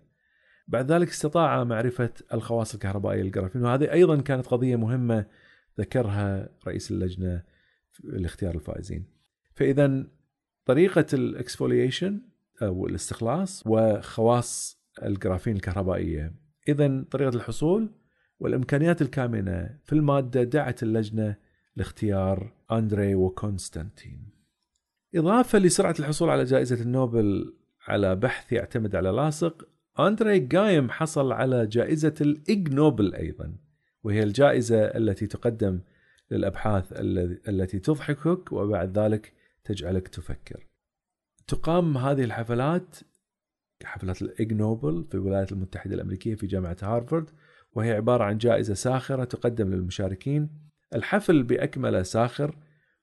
بعد 0.67 0.91
ذلك 0.91 1.09
استطاع 1.09 1.63
معرفة 1.63 2.09
الخواص 2.33 2.73
الكهربائية 2.73 3.23
للجرافين 3.23 3.63
وهذه 3.63 3.91
أيضا 3.91 4.21
كانت 4.21 4.47
قضية 4.47 4.75
مهمة 4.75 5.25
ذكرها 5.79 6.49
رئيس 6.67 6.91
اللجنة 6.91 7.43
لاختيار 8.03 8.55
الفائزين. 8.55 9.05
فاذا 9.55 10.07
طريقة 10.65 11.05
ال 11.13 11.22
exfoliation 11.22 12.21
أو 12.61 12.87
الاستخلاص 12.87 13.63
وخواص 13.65 14.81
الجرافين 15.03 15.55
الكهربائية. 15.55 16.33
اذا 16.67 17.03
طريقة 17.11 17.35
الحصول 17.35 17.89
والإمكانيات 18.39 19.01
الكامنة 19.01 19.79
في 19.83 19.93
المادة 19.93 20.43
دعت 20.43 20.83
اللجنة 20.83 21.35
لاختيار 21.77 22.53
أندري 22.71 23.15
وكونستانتين. 23.15 24.29
إضافة 25.15 25.59
لسرعة 25.59 25.95
الحصول 25.99 26.29
على 26.29 26.43
جائزة 26.43 26.81
النوبل 26.81 27.53
على 27.87 28.15
بحث 28.15 28.53
يعتمد 28.53 28.95
على 28.95 29.09
لاصق 29.09 29.67
أندري 29.99 30.39
جايم 30.39 30.89
حصل 30.89 31.31
على 31.31 31.67
جائزة 31.67 32.13
ال 32.21 32.39
Ig 32.39 32.73
Nobel 32.73 33.15
أيضا 33.15 33.55
وهي 34.03 34.23
الجائزة 34.23 34.77
التي 34.77 35.27
تقدم 35.27 35.79
للأبحاث 36.31 36.93
التي 37.49 37.79
تضحكك 37.79 38.51
وبعد 38.51 38.99
ذلك 38.99 39.33
تجعلك 39.63 40.07
تفكر. 40.07 40.67
تقام 41.47 41.97
هذه 41.97 42.23
الحفلات 42.23 42.95
حفلات 43.83 44.21
ال 44.21 44.32
Ig 44.32 44.53
Nobel 44.53 45.05
في 45.09 45.15
الولايات 45.15 45.51
المتحدة 45.51 45.95
الأمريكية 45.95 46.35
في 46.35 46.47
جامعة 46.47 46.77
هارفارد 46.81 47.29
وهي 47.73 47.91
عبارة 47.91 48.23
عن 48.23 48.37
جائزة 48.37 48.73
ساخرة 48.73 49.23
تقدم 49.23 49.69
للمشاركين 49.69 50.66
الحفل 50.95 51.43
باكمله 51.43 52.03
ساخر 52.03 52.55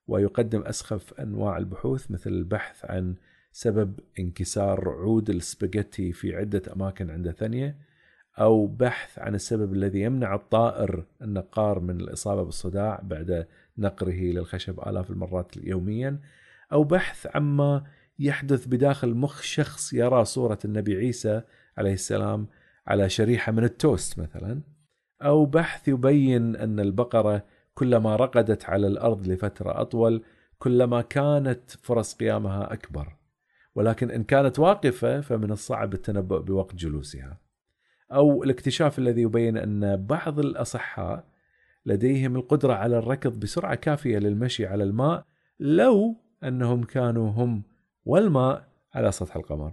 ويقدم 0.07 0.63
أسخف 0.63 1.15
أنواع 1.15 1.59
البحوث 1.59 2.11
مثل 2.11 2.31
البحث 2.31 2.85
عن 2.85 3.15
سبب 3.53 4.01
انكسار 4.19 4.89
عود 4.89 5.31
السباجيتي 5.31 6.13
في 6.13 6.37
عدة 6.37 6.63
أماكن 6.73 7.11
عند 7.11 7.31
ثانية 7.31 7.77
أو 8.39 8.67
بحث 8.67 9.19
عن 9.19 9.35
السبب 9.35 9.73
الذي 9.73 10.01
يمنع 10.01 10.35
الطائر 10.35 11.05
النقار 11.23 11.81
من 11.81 12.01
الإصابة 12.01 12.43
بالصداع 12.43 13.01
بعد 13.03 13.47
نقره 13.79 14.21
للخشب 14.21 14.81
آلاف 14.81 15.11
المرات 15.11 15.57
يوميا 15.57 16.21
أو 16.73 16.85
بحث 16.85 17.27
عما 17.35 17.85
يحدث 18.19 18.67
بداخل 18.67 19.15
مخ 19.15 19.43
شخص 19.43 19.93
يرى 19.93 20.25
صورة 20.25 20.59
النبي 20.65 20.97
عيسى 20.97 21.43
عليه 21.79 21.93
السلام 21.93 22.47
على 22.87 23.09
شريحة 23.09 23.53
من 23.53 23.65
التوست 23.65 24.19
مثلا 24.19 24.61
أو 25.23 25.47
بحث 25.47 25.89
يبين 25.89 26.57
أن 26.57 26.81
البقرة 26.81 27.45
كلما 27.75 28.17
رقدت 28.17 28.65
على 28.65 28.87
الأرض 28.87 29.27
لفترة 29.27 29.81
أطول 29.81 30.25
كلما 30.59 31.01
كانت 31.01 31.71
فرص 31.71 32.15
قيامها 32.15 32.73
أكبر. 32.73 33.17
ولكن 33.75 34.11
إن 34.11 34.25
كانت 34.25 34.59
واقفة 34.59 35.21
فمن 35.21 35.51
الصعب 35.51 35.95
التنبؤ 35.95 36.43
بوقت 36.43 36.75
جلوسها. 36.75 37.41
أو 38.13 38.45
الاكتشاف 38.45 38.99
الذي 38.99 39.23
يبين 39.23 39.57
أن 39.57 40.07
بعض 40.07 40.39
الأصحاء 40.39 41.25
لديهم 41.87 42.37
القدرة 42.37 42.75
على 42.75 42.99
الركض 42.99 43.41
بسرعة 43.41 43.75
كافية 43.75 44.19
للمشي 44.19 44.67
على 44.67 44.85
الماء 44.85 45.25
لو 45.61 46.17
أنهم 46.45 46.85
كانوا 46.85 47.31
هم 47.31 47.63
والماء 48.05 48.69
على 48.95 49.13
سطح 49.13 49.37
القمر. 49.37 49.73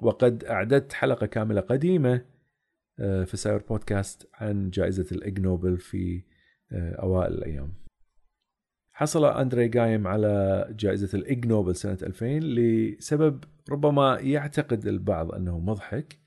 وقد 0.00 0.44
أعددت 0.44 0.92
حلقة 0.92 1.26
كاملة 1.26 1.60
قديمة 1.60 2.24
آه، 2.98 3.24
في 3.24 3.36
Sciware 3.36 3.62
بودكاست 3.68 4.28
عن 4.34 4.70
جائزة 4.70 5.06
ال 5.12 5.20
Ig 5.20 5.37
Nobel 5.37 5.78
في 5.78 6.16
آه، 6.16 6.29
أوائل 6.72 7.32
الأيام. 7.32 7.72
حصل 8.92 9.24
أندري 9.24 9.68
جايم 9.68 10.06
على 10.06 10.66
جائزة 10.78 11.18
ال 11.18 11.27
Ig 11.27 11.46
Nobel 11.46 11.76
سنة 11.76 11.98
2000 12.02 12.26
لسبب 12.26 13.44
ربما 13.70 14.18
يعتقد 14.20 14.86
البعض 14.86 15.32
أنه 15.32 15.60
مضحك 15.60 16.18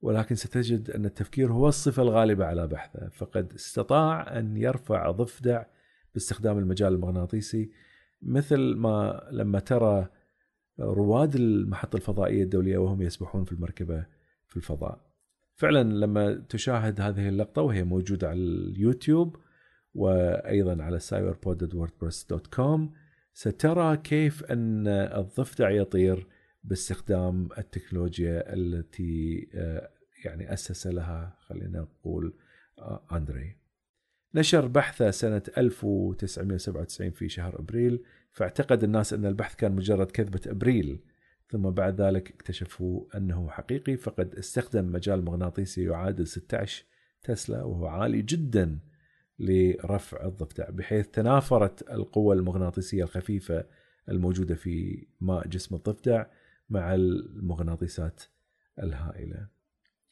ولكن 0.00 0.34
ستجد 0.34 0.90
أن 0.90 1.04
التفكير 1.04 1.52
هو 1.52 1.68
الصفة 1.68 2.02
الغالبة 2.02 2.44
على 2.44 2.66
بحثه 2.66 3.08
فقد 3.08 3.52
استطاع 3.52 4.38
أن 4.38 4.56
يرفع 4.56 5.10
ضفدع 5.10 5.64
باستخدام 6.14 6.58
المجال 6.58 6.92
المغناطيسي 6.92 7.70
مثل 8.22 8.74
ما 8.76 9.28
لما 9.32 9.58
ترى 9.58 10.08
رواد 10.80 11.34
المحطة 11.34 11.96
الفضائية 11.96 12.42
الدولية 12.42 12.78
وهم 12.78 13.02
يسبحون 13.02 13.44
في 13.44 13.52
المركبة 13.52 14.06
في 14.46 14.56
الفضاء. 14.56 15.00
فعلا 15.54 15.82
لما 15.82 16.34
تشاهد 16.48 17.00
هذه 17.00 17.28
اللقطة 17.28 17.62
وهي 17.62 17.84
موجودة 17.84 18.28
على 18.28 18.38
اليوتيوب 18.38 19.36
وأيضا 19.94 20.82
على 20.82 21.00
cyberpod.wordpress.com 21.00 22.80
سترى 23.32 23.96
كيف 23.96 24.44
أن 24.44 24.88
الضفدع 24.88 25.70
يطير 25.70 26.26
باستخدام 26.64 27.48
التكنولوجيا 27.58 28.54
التي 28.54 29.48
آه، 29.54 29.90
يعني 30.24 30.52
أسس 30.52 30.86
لها 30.86 31.36
خلينا 31.40 31.80
نقول 31.80 32.34
آه، 32.78 33.06
أندري. 33.12 33.56
نشر 34.34 34.66
بحثه 34.66 35.10
سنة 35.10 35.42
1997 35.58 37.10
في 37.10 37.28
شهر 37.28 37.58
أبريل. 37.58 38.02
فاعتقد 38.30 38.84
الناس 38.84 39.12
أن 39.12 39.26
البحث 39.26 39.54
كان 39.54 39.72
مجرد 39.72 40.10
كذبة 40.10 40.40
أبريل. 40.46 41.02
ثم 41.48 41.70
بعد 41.70 42.00
ذلك 42.00 42.30
اكتشفوا 42.30 43.16
أنه 43.16 43.50
حقيقي 43.50 43.96
فقد 43.96 44.34
استخدم 44.34 44.92
مجال 44.92 45.24
مغناطيسي 45.24 45.84
يعادل 45.84 46.26
16 46.26 46.84
تسلا 47.22 47.62
وهو 47.64 47.86
عالي 47.86 48.22
جدا. 48.22 48.78
لرفع 49.38 50.26
الضفدع 50.26 50.70
بحيث 50.70 51.08
تنافرت 51.08 51.90
القوة 51.90 52.34
المغناطيسية 52.34 53.04
الخفيفة 53.04 53.64
الموجودة 54.08 54.54
في 54.54 55.06
ماء 55.20 55.48
جسم 55.48 55.74
الضفدع 55.74 56.26
مع 56.70 56.94
المغناطيسات 56.94 58.22
الهائلة. 58.82 59.46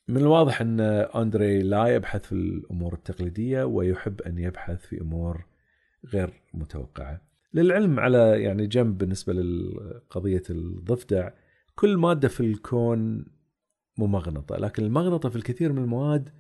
من 0.09 0.17
الواضح 0.17 0.61
أن 0.61 0.81
أندري 0.81 1.63
لا 1.63 1.87
يبحث 1.87 2.25
في 2.27 2.33
الأمور 2.33 2.95
التقليدية 2.95 3.65
ويحب 3.65 4.21
أن 4.21 4.39
يبحث 4.39 4.87
في 4.87 5.01
أمور 5.01 5.45
غير 6.05 6.43
متوقعة. 6.55 7.21
للعلم 7.55 8.01
على 8.01 8.43
يعني 8.43 8.67
جنب 8.67 8.99
بالنسبة 8.99 9.33
لقضية 9.33 10.43
الضفدع 10.51 11.31
كل 11.75 11.97
مادة 11.97 12.29
في 12.29 12.41
الكون 12.41 13.27
ممغنطة، 13.99 14.57
لكن 14.57 14.85
المغنطة 14.85 15.29
في 15.29 15.37
الكثير 15.37 15.73
من 15.73 15.83
المواد 15.83 16.31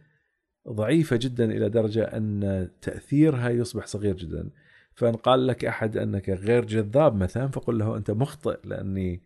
ضعيفة 0.70 1.16
جدا 1.16 1.44
إلى 1.44 1.68
درجة 1.68 2.04
أن 2.04 2.68
تأثيرها 2.82 3.50
يصبح 3.50 3.86
صغير 3.86 4.16
جدا. 4.16 4.50
فإن 4.94 5.14
قال 5.14 5.46
لك 5.46 5.64
أحد 5.64 5.96
أنك 5.96 6.30
غير 6.30 6.64
جذاب 6.64 7.16
مثلا 7.16 7.48
فقل 7.48 7.78
له 7.78 7.96
أنت 7.96 8.10
مخطئ 8.10 8.58
لأني 8.64 9.22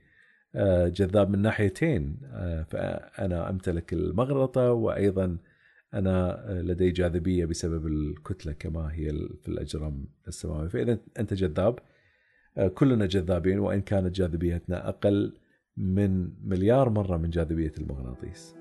آه، 0.55 0.89
جذاب 0.89 1.31
من 1.31 1.43
ناحيتين. 1.43 2.21
آه، 2.25 2.63
فأنا 2.63 3.51
أمتلك 3.51 3.93
المغنطة 3.93 4.73
وأيضا 4.73 5.37
أنا 5.95 6.45
لدي 6.65 6.91
جاذبية 6.91 7.45
بسبب 7.45 7.87
الكتلة 7.87 8.53
كما 8.53 8.93
هي 8.93 9.11
في 9.43 9.49
الأجرام 9.49 10.05
السماوية. 10.29 10.69
فإذا 10.69 10.99
أنت 11.19 11.35
جذاب 11.35 11.79
كلنا 12.75 13.07
جذابين 13.07 13.59
وإن 13.59 13.81
كانت 13.81 14.15
جاذبيتنا 14.17 14.89
أقل 14.89 15.35
من 15.77 16.31
مليار 16.49 16.91
مرة 16.91 17.17
من 17.17 17.31
جاذبية 17.31 17.73
المغناطيس. 17.79 18.60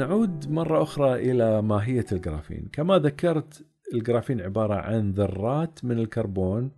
نعود 0.00 0.50
مرة 0.50 0.82
أخرى 0.82 1.30
إلى 1.30 1.62
ماهية 1.62 2.04
الجرافين. 2.12 2.68
كما 2.72 2.98
ذكرت 2.98 3.66
الجرافين 3.94 4.40
عبارة 4.40 4.74
عن 4.74 5.10
ذرات 5.12 5.84
من 5.84 5.98
الكربون 5.98 6.70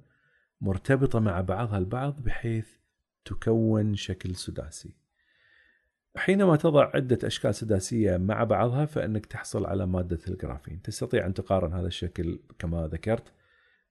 مرتبطة 0.60 1.20
مع 1.20 1.40
بعضها 1.40 1.78
البعض 1.78 2.22
بحيث 2.22 2.68
تكون 3.24 3.94
شكل 3.94 4.36
سداسي. 4.36 4.94
حينما 6.16 6.56
تضع 6.56 6.90
عدة 6.94 7.18
أشكال 7.24 7.54
سداسية 7.54 8.16
مع 8.16 8.44
بعضها 8.44 8.84
فإنك 8.84 9.26
تحصل 9.26 9.66
على 9.66 9.86
مادة 9.86 10.20
الجرافين. 10.28 10.82
تستطيع 10.82 11.26
أن 11.26 11.34
تقارن 11.34 11.72
هذا 11.72 11.86
الشكل 11.86 12.40
كما 12.58 12.86
ذكرت 12.86 13.32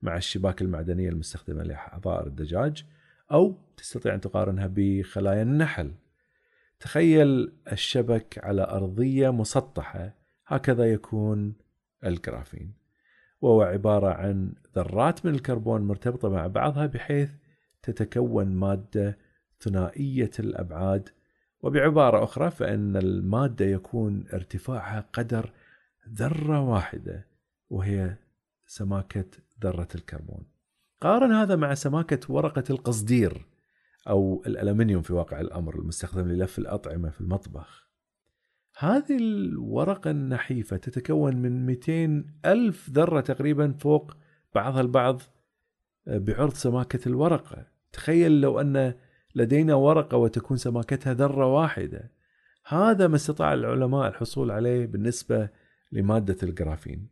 مع 0.01 0.17
الشباك 0.17 0.61
المعدنية 0.61 1.09
المستخدمة 1.09 1.63
لحظائر 1.63 2.27
الدجاج 2.27 2.85
أو 3.31 3.57
تستطيع 3.77 4.13
أن 4.13 4.21
تقارنها 4.21 4.67
بخلايا 4.75 5.41
النحل. 5.41 5.91
تخيل 6.81 7.53
الشبك 7.71 8.39
على 8.43 8.63
أرضية 8.63 9.29
مسطحة 9.29 10.13
هكذا 10.47 10.93
يكون 10.93 11.53
الجرافين. 12.05 12.73
وهو 13.41 13.61
عبارة 13.61 14.13
عن 14.13 14.53
ذرات 14.75 15.25
من 15.25 15.35
الكربون 15.35 15.81
مرتبطة 15.81 16.29
مع 16.29 16.47
بعضها 16.47 16.85
بحيث 16.85 17.29
تتكون 17.83 18.47
مادة 18.47 19.17
ثنائية 19.59 20.31
الأبعاد. 20.39 21.09
وبعبارة 21.61 22.23
أخرى 22.23 22.51
فإن 22.51 22.97
المادة 22.97 23.65
يكون 23.65 24.25
ارتفاعها 24.33 25.05
قدر 25.13 25.51
ذرة 26.09 26.61
واحدة 26.61 27.27
وهي 27.69 28.15
سماكة 28.65 29.25
ذرة 29.63 29.87
الكربون. 29.95 30.43
قارن 31.01 31.31
هذا 31.31 31.55
مع 31.55 31.73
سماكة 31.73 32.19
ورقة 32.33 32.63
القصدير. 32.69 33.45
أو 34.07 34.43
الألمنيوم 34.47 35.01
في 35.01 35.13
واقع 35.13 35.41
الأمر 35.41 35.79
المستخدم 35.79 36.27
للف 36.27 36.59
الأطعمة 36.59 37.09
في 37.09 37.21
المطبخ. 37.21 37.91
هذه 38.77 39.17
الورقة 39.17 40.11
النحيفة 40.11 40.77
تتكون 40.77 41.35
من 41.35 41.65
200 41.65 42.25
ألف 42.45 42.89
ذرة 42.89 43.21
تقريبا 43.21 43.71
فوق 43.79 44.17
بعضها 44.55 44.81
البعض 44.81 45.21
آه، 46.07 46.17
بعرض 46.17 46.53
سماكة 46.53 47.07
الورقة. 47.07 47.67
تخيل 47.91 48.41
لو 48.41 48.61
أن 48.61 48.93
لدينا 49.35 49.75
ورقة 49.75 50.17
وتكون 50.17 50.57
سماكتها 50.57 51.13
ذرة 51.13 51.45
واحدة. 51.45 52.11
هذا 52.67 53.07
ما 53.07 53.15
استطاع 53.15 53.53
العلماء 53.53 54.07
الحصول 54.07 54.51
عليه 54.51 54.85
بالنسبة 54.85 55.49
لمادة 55.91 56.37
الجرافين. 56.43 57.07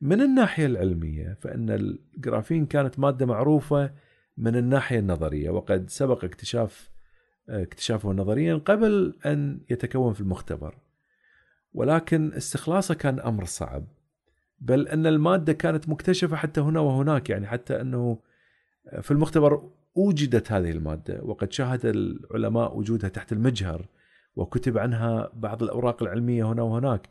من 0.00 0.20
الناحية 0.20 0.66
العلمية 0.66 1.38
فإن 1.40 1.70
الجرافين 1.70 2.66
كانت 2.66 2.98
مادة 2.98 3.26
معروفة 3.26 3.92
من 4.36 4.56
الناحية 4.56 4.98
النظرية 4.98 5.50
وقد 5.50 5.90
سبق 5.90 6.24
اكتشاف 6.24 6.90
اكتشافه 7.48 8.12
نظريا 8.12 8.54
قبل 8.54 9.14
أن 9.26 9.60
يتكون 9.70 10.12
في 10.12 10.20
المختبر. 10.20 10.74
ولكن 11.74 12.32
استخلاصه 12.32 12.94
كان 12.94 13.20
أمر 13.20 13.44
صعب 13.44 13.84
بل 14.60 14.88
أن 14.88 15.06
المادة 15.06 15.52
كانت 15.52 15.88
مكتشفة 15.88 16.36
حتى 16.36 16.60
هنا 16.60 16.80
وهناك 16.80 17.30
يعني 17.30 17.46
حتى 17.46 17.80
أنه 17.80 18.18
في 19.00 19.10
المختبر 19.10 19.70
وجدت 19.94 20.52
هذه 20.52 20.70
المادة 20.70 21.20
وقد 21.22 21.52
شاهد 21.52 21.86
العلماء 21.86 22.76
وجودها 22.76 23.10
تحت 23.10 23.32
المجهر 23.32 23.86
وكتب 24.36 24.78
عنها 24.78 25.30
بعض 25.34 25.62
الأوراق 25.62 26.02
العلمية 26.02 26.44
هنا 26.44 26.62
وهناك. 26.62 27.08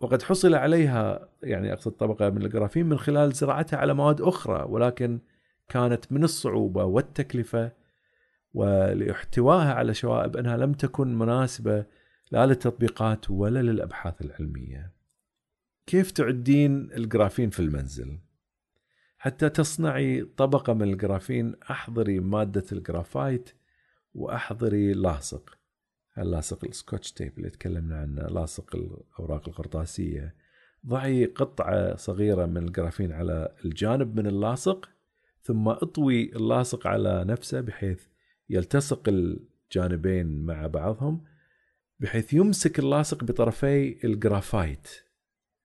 وقد 0.00 0.22
حصل 0.22 0.54
عليها 0.54 1.28
يعني 1.42 1.72
أقصد 1.72 1.92
طبقة 1.92 2.30
من 2.30 2.42
الجرافين 2.42 2.86
من 2.86 2.98
خلال 2.98 3.32
زراعتها 3.32 3.76
على 3.76 3.94
مواد 3.94 4.20
أخرى 4.20 4.66
ولكن 4.68 5.18
كانت 5.70 6.12
من 6.12 6.24
الصعوبة 6.24 6.84
والتكلفة 6.84 7.72
ولإحتوائها 8.54 9.74
على 9.74 9.94
شوائب 9.94 10.36
أنها 10.36 10.56
لم 10.56 10.72
تكن 10.72 11.18
مناسبة 11.18 11.84
لا 12.30 12.46
للتطبيقات 12.46 13.30
ولا 13.30 13.62
للأبحاث 13.62 14.22
العلمية. 14.22 14.92
كيف 15.86 16.10
تعدين 16.10 16.92
الجرافين 16.92 17.50
في 17.50 17.60
المنزل؟ 17.60 18.18
حتى 19.18 19.48
تصنعي 19.48 20.22
طبقة 20.36 20.72
من 20.72 20.82
الجرافين 20.82 21.54
أحضري 21.70 22.20
مادة 22.20 22.64
الجرافايت 22.72 23.50
وأحضري 24.14 24.92
لاصق. 24.92 25.58
اللاصق 26.18 26.64
ال 26.64 26.71
Scotch 26.71 27.12
tape 27.12 27.38
اللي 27.38 27.50
تكلمنا 27.50 28.00
عنه 28.00 28.22
لاصق 28.22 28.76
الأوراق 28.76 29.48
القرطاسية. 29.48 30.34
ضعي 30.86 31.24
قطعة 31.24 31.96
صغيرة 31.96 32.46
من 32.46 32.56
الجرافين 32.56 33.12
على 33.12 33.54
الجانب 33.64 34.16
من 34.16 34.26
اللاصق 34.26 34.88
ثم 35.42 35.68
اطوي 35.68 36.36
اللاصق 36.36 36.86
على 36.86 37.24
نفسه 37.24 37.60
بحيث 37.60 38.06
يلتصق 38.50 39.08
الجانبين 39.08 40.42
مع 40.42 40.66
بعضهم 40.66 41.24
بحيث 42.00 42.34
يمسك 42.34 42.78
اللاصق 42.78 43.24
بطرفي 43.24 44.06
الجرافايت. 44.06 44.88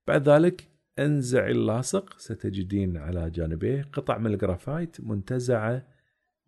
بعد 0.08 0.30
ذلك 0.30 0.68
انزع 1.00 1.48
اللاصق 1.48 2.20
ستجدين 2.20 2.98
على 2.98 3.30
جانبيه 3.30 3.90
قطع 3.94 4.18
من 4.18 4.34
الجرافايت 4.34 5.02
منتزعة 5.02 5.88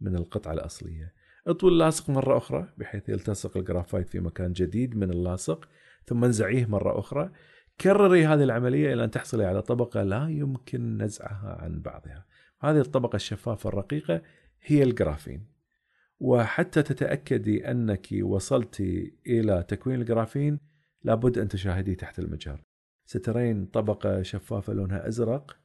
من 0.02 0.16
القطعة 0.16 0.54
الأصلية. 0.54 1.14
اطوي 1.48 1.72
اللاصق 1.72 2.10
مرة 2.10 2.38
أخرى 2.38 2.74
بحيث 2.78 3.10
يلتصق 3.10 3.58
الجرافايت 3.58 4.10
في 4.10 4.20
مكان 4.20 4.54
جديد 4.54 4.96
من 4.96 5.10
اللاصق 5.10 5.68
ثم 6.06 6.24
انزعيه 6.24 6.66
مرة 6.66 7.00
أخرى. 7.00 7.32
كرري 7.82 8.26
هذه 8.26 8.44
العملية 8.44 8.94
إلى 8.94 9.04
أن 9.04 9.12
تحصلي 9.12 9.46
على 9.46 9.62
طبقة 9.62 10.04
لا 10.04 10.28
يمكن 10.30 10.98
نزعها 10.98 11.58
عن 11.62 11.82
بعضها. 11.82 12.26
هذه 12.62 12.80
الطبقة 12.80 13.16
الشفافة 13.16 13.68
الرقيقة 13.68 14.22
هي 14.62 14.84
الجرافين. 14.84 15.46
وحتى 16.20 16.84
تتأكدي 16.84 17.72
أنك 17.72 18.08
وصلت 18.22 18.80
إلى 19.28 19.66
تكوين 19.68 20.02
الجرافين 20.02 20.60
لابد 21.04 21.38
أن 21.38 21.48
تشاهدي 21.48 21.96
تحت 21.96 22.20
المجهر. 22.20 22.64
سترين 23.06 23.66
طبقة 23.66 24.22
شفافة 24.22 24.74
لونها 24.74 25.08
أزرق. 25.08 25.58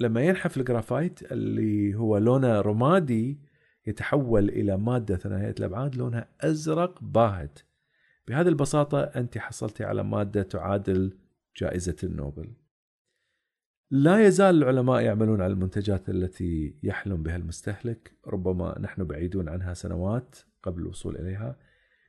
لما 0.00 0.20
ينحف 0.20 0.56
الجرافايت 0.56 1.32
اللي 1.32 1.94
هو 1.94 2.18
لونه 2.18 2.60
رمادي 2.60 3.40
يتحول 3.86 4.48
إلى 4.48 4.76
مادة 4.76 5.16
ثنائية 5.16 5.54
الأبعاد 5.58 5.96
لونها 5.96 6.28
أزرق 6.40 7.02
باهت. 7.02 7.58
بهذه 8.28 8.48
البساطة 8.48 9.00
أنت 9.00 9.38
حصلتي 9.38 9.84
على 9.84 10.02
مادة 10.02 10.42
تعادل 10.42 11.16
جائزة 11.56 11.96
النوبل. 12.04 12.52
لا 13.90 14.26
يزال 14.26 14.62
العلماء 14.62 15.00
يعملون 15.00 15.42
على 15.42 15.52
المنتجات 15.52 16.08
التي 16.08 16.74
يحلم 16.82 17.22
بها 17.22 17.36
المستهلك 17.36 18.12
ربما 18.26 18.78
نحن 18.78 19.04
بعيدون 19.04 19.48
عنها 19.48 19.74
سنوات 19.74 20.36
قبل 20.62 20.82
الوصول 20.82 21.16
إليها. 21.16 21.56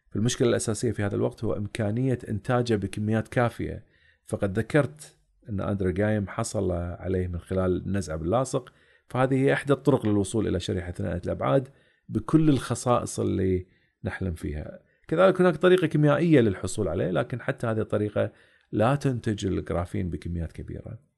فالمشكلة 0.10 0.50
الأساسية 0.50 0.92
في 0.92 1.04
هذا 1.04 1.15
الوقت 1.15 1.44
هو 1.44 1.54
إمكانية 1.54 2.20
إنتاجه 2.30 2.76
بكميات 2.76 3.28
كافية. 3.28 3.86
فقد 4.26 4.60
ذكرت 4.60 5.18
أن 5.50 5.62
أندرو 5.62 5.89
جايم 5.89 6.28
حصل 6.28 6.72
عليه 6.72 7.28
من 7.28 7.39
خلال 7.39 7.88
النزعه 7.88 8.18
باللاصق 8.18 8.74
فهذه 9.08 9.36
هي 9.36 9.54
إحدى 9.54 9.74
الطرق 9.74 10.06
للوصول 10.06 10.48
إلى 10.48 10.60
شريحة 10.60 10.92
ثنائيه 10.92 11.22
الأبعاد 11.26 11.68
بكل 12.10 12.50
الخصائص 12.50 13.20
اللي 13.20 13.65
نحلم 14.04 14.34
فيها. 14.34 14.80
كذلك 15.08 15.42
هناك 15.42 15.56
طريقة 15.56 15.88
كيميائية 15.88 16.42
للحصول 16.42 16.88
عليه 16.88 17.12
لكن 17.12 17.42
حتى 17.42 17.68
هذه 17.68 17.80
الطريقة 17.80 18.32
لا 18.72 18.96
تنتج 18.96 19.46
الجرافين 19.46 20.10
بكميات 20.10 20.52
كبيرة. 20.52 21.09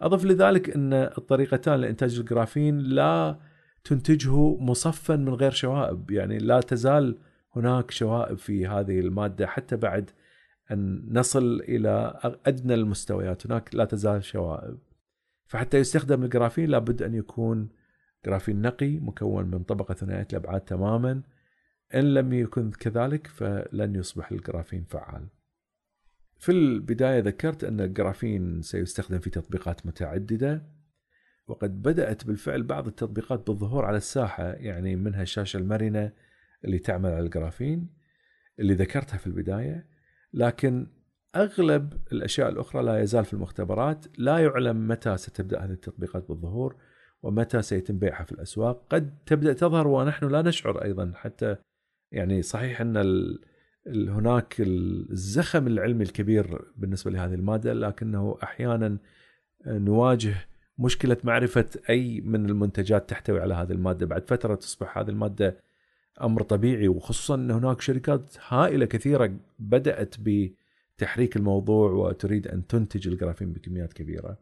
أضف 0.00 0.24
لذلك 0.24 0.70
أن 0.70 0.92
الطريقتان 0.92 1.80
لإنتاج 1.80 2.18
الجرافين 2.18 2.78
لا 2.78 3.38
تنتجه 3.84 4.56
مصفا 4.56 5.16
من 5.16 5.34
غير 5.34 5.50
شوائب. 5.50 6.10
يعني 6.10 6.38
لا 6.38 6.60
تزال 6.60 7.18
هناك 7.56 7.90
شوائب 7.90 8.38
في 8.38 8.66
هذه 8.66 9.00
المادة 9.00 9.46
حتى 9.46 9.76
بعد 9.76 10.10
أن 10.70 11.08
نصل 11.10 11.60
إلى 11.60 12.20
أدنى 12.46 12.74
المستويات. 12.74 13.46
هناك 13.46 13.74
لا 13.74 13.84
تزال 13.84 14.24
شوائب. 14.24 14.78
فحتى 15.46 15.78
يستخدم 15.78 16.24
الجرافين 16.24 16.70
لابد 16.70 17.02
أن 17.02 17.14
يكون 17.14 17.68
جرافين 18.26 18.62
نقي 18.62 18.98
مكون 18.98 19.44
من 19.44 19.62
طبقة 19.62 19.94
ثنائية 19.94 20.26
الأبعاد 20.32 20.60
تماما. 20.60 21.22
إن 21.94 22.14
لم 22.14 22.32
يكن 22.32 22.70
كذلك 22.70 23.26
فلن 23.26 23.94
يصبح 23.94 24.32
الجرافين 24.32 24.84
فعال. 24.84 25.26
في 26.46 26.52
البداية 26.52 27.20
ذكرت 27.20 27.64
أن 27.64 27.80
الجرافين 27.80 28.62
سيستخدم 28.62 29.18
في 29.18 29.30
تطبيقات 29.30 29.86
متعددة 29.86 30.62
وقد 31.46 31.82
بدأت 31.82 32.26
بالفعل 32.26 32.62
بعض 32.62 32.86
التطبيقات 32.86 33.46
بالظهور 33.46 33.84
على 33.84 33.96
الساحة 33.96 34.44
يعني 34.44 34.96
منها 34.96 35.22
الشاشة 35.22 35.56
المرنة 35.56 36.12
اللي 36.64 36.78
تعمل 36.78 37.10
على 37.10 37.24
الجرافين 37.24 37.88
اللي 38.58 38.74
ذكرتها 38.74 39.16
في 39.16 39.26
البداية. 39.26 39.86
لكن 40.32 40.86
أغلب 41.36 41.92
الأشياء 42.12 42.48
الأخرى 42.48 42.82
لا 42.82 43.00
يزال 43.02 43.24
في 43.24 43.32
المختبرات 43.32 44.06
لا 44.18 44.38
يعلم 44.38 44.88
متى 44.88 45.16
ستبدأ 45.16 45.64
هذه 45.64 45.72
التطبيقات 45.72 46.28
بالظهور 46.28 46.76
ومتى 47.22 47.62
سيتم 47.62 47.98
بيعها 47.98 48.24
في 48.24 48.32
الأسواق. 48.32 48.86
قد 48.90 49.18
تبدأ 49.26 49.52
تظهر 49.52 49.88
ونحن 49.88 50.28
لا 50.28 50.42
نشعر 50.42 50.84
أيضا 50.84 51.12
حتى 51.14 51.56
يعني 52.12 52.42
صحيح 52.42 52.80
أن 52.80 52.96
هناك 53.86 54.54
الزخم 54.60 55.66
العلمي 55.66 56.02
الكبير 56.04 56.64
بالنسبة 56.76 57.10
لهذه 57.10 57.34
المادة 57.34 57.72
لكنه 57.72 58.38
أحيانا 58.42 58.98
نواجه 59.66 60.34
مشكلة 60.78 61.16
معرفة 61.24 61.66
أي 61.90 62.20
من 62.20 62.46
المنتجات 62.46 63.10
تحتوي 63.10 63.40
على 63.40 63.54
هذه 63.54 63.72
المادة 63.72 64.06
بعد 64.06 64.28
فترة 64.28 64.54
تصبح 64.54 64.98
هذه 64.98 65.08
المادة 65.08 65.56
أمر 66.22 66.42
طبيعي 66.42 66.88
وخصوصا 66.88 67.34
إن 67.34 67.50
هناك 67.50 67.80
شركات 67.80 68.36
هائلة 68.48 68.86
كثيرة 68.86 69.36
بدأت 69.58 70.14
بتحريك 70.20 71.36
الموضوع 71.36 71.90
وتريد 71.90 72.48
أن 72.48 72.66
تنتج 72.66 73.08
الجرافين 73.08 73.52
بكميات 73.52 73.92
كبيرة. 73.92 74.38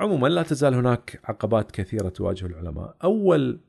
عموما 0.00 0.28
لا 0.28 0.42
تزال 0.42 0.74
هناك 0.74 1.20
عقبات 1.24 1.70
كثيرة 1.70 2.08
تواجه 2.08 2.46
العلماء. 2.46 2.96
أول 3.04 3.60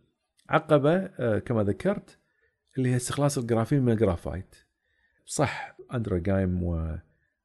عقبة 0.49 0.95
آه، 0.95 1.39
كما 1.39 1.63
ذكرت 1.63 2.17
اللي 2.78 2.90
هي 2.90 2.96
استخلاص 2.96 3.38
الجرافين 3.38 3.82
من 3.82 3.92
الجرافايت. 3.92 4.56
صح 5.26 5.78
أندري 5.93 6.17
جايم 6.18 6.64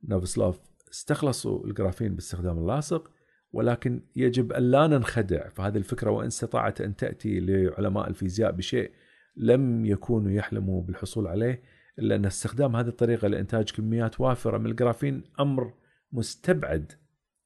ونوفوسيلوف 0.09 0.61
استخلصوا 0.91 1.67
الجرافين 1.67 2.15
باستخدام 2.15 2.59
اللاصق 2.59 3.11
ولكن 3.53 4.03
يجب 4.17 4.53
أن 4.53 4.63
لا 4.63 4.87
ننخدع 4.87 5.49
فهذه 5.49 5.77
الفكرة 5.77 6.11
وإن 6.11 6.27
استطاعت 6.27 6.81
أن 6.81 6.97
تأتي 6.97 7.41
لعلماء 7.41 8.09
الفيزياء 8.09 8.53
بشيء 8.53 8.91
لم 9.37 9.87
يكونوا 9.87 10.31
يحلموا 10.31 10.83
بالحصول 10.83 11.27
عليه 11.27 11.63
إلا 11.99 12.17
أن 12.17 12.27
استخدام 12.27 12.77
هذه 12.77 12.89
الطريقة 12.89 13.29
لإنتاج 13.29 13.71
كميات 13.71 14.21
وافرة 14.21 14.59
من 14.59 14.67
الجرافين 14.67 15.25
أمر 15.41 15.75
مستبعد. 16.13 16.93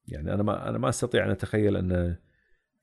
يعني 0.08 0.34
أنا 0.34 0.42
ما 0.42 0.68
أنا 0.68 0.78
ما 0.78 0.88
أستطيع 0.88 1.24
أن 1.24 1.30
أتخيل 1.30 1.76
أن 1.76 2.16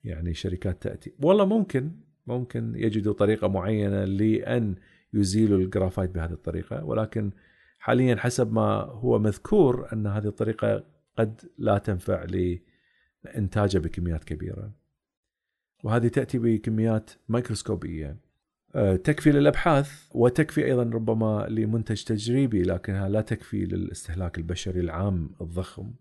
يعني 0.04 0.34
شركات 0.34 0.84
تأتي. 0.84 1.14
والله 1.20 1.46
ممكن 1.46 1.92
ممكن 2.32 2.74
يجدوا 2.76 3.14
طريقة 3.14 3.48
معينة 3.48 4.04
لأن 4.04 4.76
يزيلوا 5.14 5.58
الجرافايت 5.60 6.12
بهذه 6.12 6.32
الطريقة 6.32 6.86
ولكن 6.86 7.32
حاليا 7.80 8.16
حسب 8.16 8.54
ما 8.54 8.72
هو 8.82 9.20
مذكور 9.20 9.94
أن 9.94 10.08
هذه 10.08 10.28
الطريقة 10.28 10.84
قد 11.18 11.42
لا 11.58 11.78
تنفع 11.78 12.26
لانتاجه 13.26 13.78
بكميات 13.78 14.24
كبيرة. 14.24 14.72
وهذه 15.84 16.08
تأتي 16.08 16.38
بكميات 16.38 17.12
ميكروسكوبيه 17.30 18.18
آه، 18.76 18.96
تكفي 18.96 19.32
للأبحاث 19.32 20.10
وتكفي 20.12 20.66
أيضا 20.66 20.84
ربما 20.84 21.48
لمنتج 21.50 22.04
تجريبي 22.04 22.62
لكنها 22.64 23.10
لا 23.10 23.22
تكفي 23.22 23.66
للاستهلاك 23.66 24.38
البشري 24.38 24.80
العام 24.80 25.30
الضخم. 25.42 25.92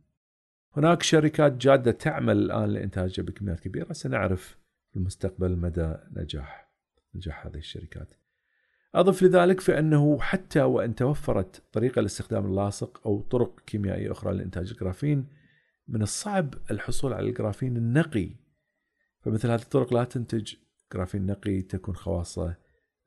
هناك 0.77 1.03
شركات 1.03 1.53
جادة 1.53 1.90
تعمل 1.90 2.37
الآن 2.38 2.71
لانتاجه 2.71 3.23
بكميات 3.23 3.61
كبيرة 3.61 3.93
سنعرف 3.93 4.60
في 4.90 4.96
المستقبل 4.96 5.57
مدى 5.57 5.94
نجاح 6.16 6.70
نجاح 7.14 7.46
هذه 7.46 7.57
الشركات. 7.57 8.14
أضف 8.94 9.22
لذلك 9.22 9.61
فإنه 9.61 10.20
حتى 10.20 10.62
وإن 10.62 10.94
توفرت 10.94 11.62
طريقة 11.72 12.03
لاستخدام 12.03 12.46
اللاصق 12.46 13.00
أو 13.07 13.20
طرق 13.20 13.61
كيميائية 13.61 14.12
أخرى 14.12 14.35
لإنتاج 14.35 14.70
الجرافين 14.70 15.26
من 15.88 16.03
الصعب 16.03 16.55
الحصول 16.70 17.12
على 17.12 17.29
الجرافين 17.29 17.76
النقي 17.76 18.31
فمثل 19.20 19.50
هذه 19.50 19.62
الطرق 19.62 19.94
لا 19.94 20.05
تنتج 20.05 20.55
جرافين 20.92 21.26
نقي 21.26 21.62
تكون 21.62 21.96
خواصة 21.96 22.57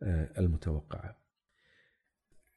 آه، 0.04 0.30
المتوقعة 0.38 1.18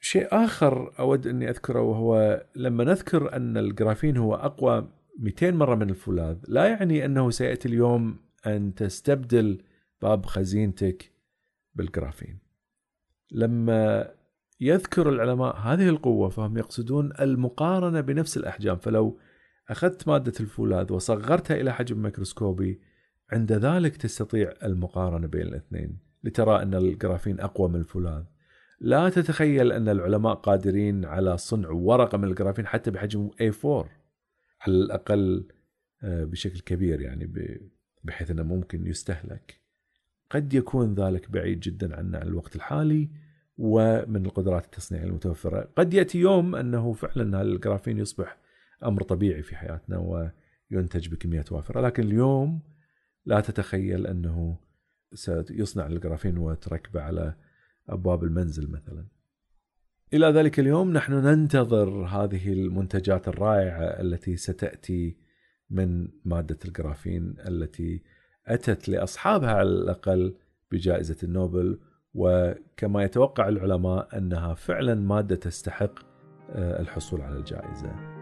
شيء 0.00 0.28
آخر 0.32 0.98
أود 0.98 1.26
أني 1.26 1.50
أذكره 1.50 1.80
وهو 1.80 2.44
لما 2.56 2.84
نذكر 2.84 3.36
أن 3.36 3.56
الجرافين 3.56 4.16
هو 4.16 4.34
أقوى 4.34 4.88
200 5.18 5.50
مرة 5.50 5.74
من 5.74 5.90
الفولاذ 5.90 6.36
لا 6.48 6.66
يعني 6.68 7.04
أنه 7.04 7.30
سيأتي 7.30 7.68
اليوم 7.68 8.25
أن 8.46 8.74
تستبدل 8.74 9.62
باب 10.02 10.26
خزينتك 10.26 11.12
بالجرافين. 11.74 12.38
لما 13.30 14.10
يذكر 14.60 15.08
العلماء 15.08 15.56
هذه 15.56 15.88
القوة 15.88 16.28
فهم 16.28 16.58
يقصدون 16.58 17.12
المقارنة 17.20 18.00
بنفس 18.00 18.36
الأحجام 18.36 18.76
فلو 18.76 19.18
أخذت 19.68 20.08
مادة 20.08 20.32
الفولاذ 20.40 20.92
وصغرتها 20.92 21.60
إلى 21.60 21.72
حجم 21.72 22.02
ميكروسكوبي 22.02 22.80
عند 23.32 23.52
ذلك 23.52 23.96
تستطيع 23.96 24.52
المقارنة 24.62 25.26
بين 25.26 25.42
الاثنين 25.42 25.98
لترى 26.24 26.62
أن 26.62 26.74
الجرافين 26.74 27.40
أقوى 27.40 27.68
من 27.68 27.76
الفولاذ. 27.76 28.24
لا 28.80 29.08
تتخيل 29.08 29.72
أن 29.72 29.88
العلماء 29.88 30.34
قادرين 30.34 31.04
على 31.04 31.38
صنع 31.38 31.68
ورقة 31.68 32.18
من 32.18 32.28
الجرافين 32.28 32.66
حتى 32.66 32.90
بحجم 32.90 33.30
A4 33.30 33.66
على 34.60 34.76
الأقل 34.76 35.48
آه، 36.02 36.24
بشكل 36.24 36.60
كبير 36.60 37.00
يعني 37.00 37.26
بحيث 38.06 38.30
أنه 38.30 38.42
ممكن 38.42 38.86
يستهلك. 38.86 39.60
قد 40.30 40.54
يكون 40.54 40.94
ذلك 40.94 41.30
بعيد 41.30 41.60
جدا 41.60 41.96
عنا 41.96 42.22
الوقت 42.22 42.56
الحالي 42.56 43.08
ومن 43.58 44.26
القدرات 44.26 44.64
التصنيعية 44.64 45.06
المتوفرة. 45.06 45.68
قد 45.76 45.94
يأتي 45.94 46.18
يوم 46.18 46.54
أنه 46.54 46.92
فعلا 46.92 47.42
الجرافين 47.42 47.98
يصبح 47.98 48.38
أمر 48.84 49.02
طبيعي 49.02 49.42
في 49.42 49.56
حياتنا 49.56 49.98
وينتج 50.70 51.08
بكميات 51.08 51.52
وافرة. 51.52 51.80
لكن 51.80 52.02
اليوم 52.02 52.60
لا 53.26 53.40
تتخيل 53.40 54.06
أنه 54.06 54.58
سيصنع 55.14 55.86
الجرافين 55.86 56.38
وتركبه 56.38 57.00
على 57.00 57.34
أبواب 57.88 58.24
المنزل 58.24 58.70
مثلا. 58.70 59.04
إلى 60.14 60.26
ذلك 60.26 60.60
اليوم 60.60 60.92
نحن 60.92 61.12
ننتظر 61.12 62.06
هذه 62.06 62.52
المنتجات 62.52 63.28
الرائعة 63.28 63.80
التي 63.80 64.36
ستأتي 64.36 65.16
من 65.70 66.08
مادة 66.24 66.58
الجرافين 66.64 67.34
التي 67.48 68.02
أتت 68.46 68.88
لأصحابها 68.88 69.50
على 69.50 69.68
الأقل 69.68 70.34
بجائزة 70.70 71.16
النوبل 71.22 71.78
وكما 72.14 73.04
يتوقع 73.04 73.48
العلماء 73.48 74.18
أنها 74.18 74.54
فعلا 74.54 74.94
مادة 74.94 75.36
تستحق 75.36 75.98
آه، 76.50 76.80
الحصول 76.80 77.20
على 77.20 77.36
الجائزة. 77.36 78.15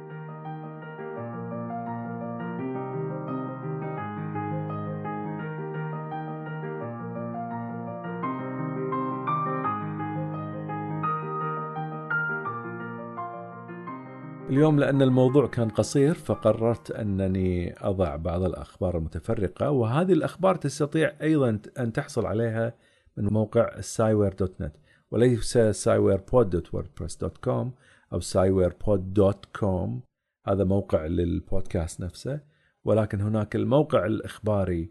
اليوم 14.51 14.79
لأن 14.79 15.03
الموضوع 15.03 15.47
كان 15.47 15.69
قصير 15.69 16.15
فقررت 16.15 16.91
أنني 16.91 17.75
أضع 17.79 18.17
بعض 18.17 18.43
الأخبار 18.43 18.99
المتفرقة 18.99 19.71
وهذه 19.71 20.13
الأخبار 20.13 20.55
تستطيع 20.57 21.13
أيضا 21.23 21.59
أن 21.79 21.93
تحصل 21.93 22.27
عليها 22.27 22.75
من 23.17 23.25
موقع 23.25 23.77
ال 23.77 23.84
Sciware 23.84 24.33
dot 24.33 24.61
net 24.61 24.77
وليس 25.11 25.59
Sciwarepod 25.59 26.51
dot 26.51 26.75
WordPress 26.75 27.17
dot 27.17 27.39
com 27.39 27.73
أو 28.13 28.21
Sciwarepod 28.21 29.15
dot 29.15 29.45
com 29.57 30.03
هذا 30.47 30.65
موقع 30.65 31.07
للبودكاست 31.07 32.01
نفسه 32.01 32.41
ولكن 32.85 33.21
هناك 33.21 33.57
الموقع 33.57 34.07
الإخباري 34.07 34.91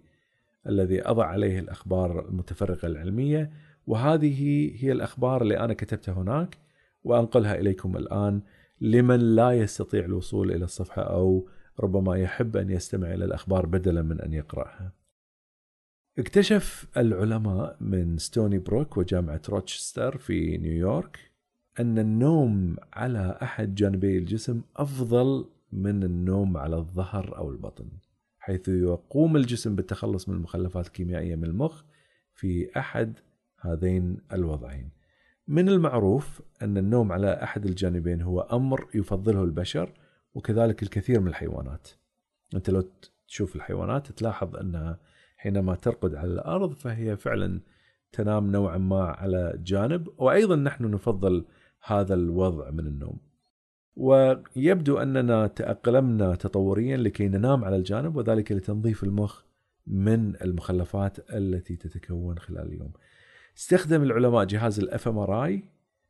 الذي 0.68 1.08
أضع 1.08 1.26
عليه 1.26 1.60
الأخبار 1.60 2.30
المتفرقة 2.30 2.86
العلمية 2.86 3.52
وهذه 3.88 4.72
هي 4.84 4.92
الأخبار 4.92 5.42
اللي 5.42 5.60
أنا 5.60 5.74
كتبتها 5.74 6.13
هناك 6.13 6.58
وأنقلها 7.04 7.56
إليكم 7.56 7.98
الآن 7.98 8.42
لمن 8.84 9.19
لا 9.36 9.52
يستطيع 9.52 10.06
الوصول 10.06 10.52
إلى 10.52 10.65
الصفحة 10.65 11.02
أو 11.02 11.48
ربما 11.80 12.17
يحب 12.17 12.58
أن 12.58 12.69
يستمع 12.69 13.13
إلى 13.13 13.26
الأخبار 13.26 13.65
بدلا 13.65 14.02
من 14.02 14.22
أن 14.22 14.34
يقرأها. 14.34 14.91
اكتشف 16.19 16.88
العلماء 16.98 17.78
من 17.82 18.17
ستوني 18.17 18.60
بروك 18.60 18.98
وجامعة 18.98 19.41
روتشستر 19.50 20.17
في 20.17 20.58
نيويورك 20.58 21.19
أن 21.80 22.00
النوم 22.00 22.76
على 22.93 23.39
أحد 23.41 23.76
جانبي 23.76 24.17
الجسم 24.17 24.62
أفضل 24.78 25.46
من 25.72 26.04
النوم 26.04 26.58
على 26.58 26.76
الظهر 26.76 27.38
أو 27.38 27.50
البطن، 27.50 27.88
حيث 28.39 28.67
يقوم 28.67 29.36
الجسم 29.38 29.76
بالتخلص 29.76 30.30
من 30.30 30.36
المخلفات 30.36 30.88
الكيميائية 30.88 31.36
من 31.36 31.43
المخ 31.43 31.84
في 32.34 32.80
أحد 32.80 33.19
هذين 33.60 34.17
الوضعين. 34.34 35.03
من 35.47 35.69
المعروف 35.69 36.41
أن 36.62 36.77
النوم 36.77 37.12
على 37.12 37.43
أحد 37.43 37.65
الجانبين 37.65 38.21
هو 38.21 38.41
أمر 38.41 38.88
يفضله 38.95 39.43
البشر 39.43 39.93
وكذلك 40.34 40.84
الكثير 40.84 41.19
من 41.19 41.27
الحيوانات. 41.27 41.88
أنت 42.56 42.69
لو 42.69 42.84
تشوف 43.27 43.56
الحيوانات 43.56 44.12
تلاحظ 44.12 44.56
أنها 44.56 44.99
حينما 45.38 45.75
ترقد 45.75 46.15
على 46.15 46.34
الأرض 46.34 46.73
فهي 46.73 47.17
فعلا 47.17 47.62
تنام 48.12 48.51
نوعا 48.51 48.77
ما 48.77 49.03
على 49.03 49.60
جانب 49.63 50.08
وأيضا 50.17 50.56
نحن 50.56 50.91
نفضل 50.91 51.45
هذا 51.86 52.13
الوضع 52.13 52.71
من 52.71 52.88
النوم. 52.88 53.17
ويبدو 53.95 54.97
أننا 54.97 55.47
تأقلمنا 55.47 56.36
تطوريا 56.36 56.97
لكي 56.97 57.27
ننام 57.27 57.65
على 57.65 57.75
الجانب 57.75 58.15
وذلك 58.15 58.51
لتنظيف 58.51 59.03
المخ 59.03 59.41
من 59.88 60.41
المخلفات 60.41 61.32
التي 61.34 61.75
تتكون 61.75 62.39
خلال 62.39 62.67
اليوم. 62.67 62.93
استخدم 63.58 64.04
العلماء 64.04 64.46
جهاز 64.46 64.80
ال 64.80 65.08
fMRI 65.08 65.63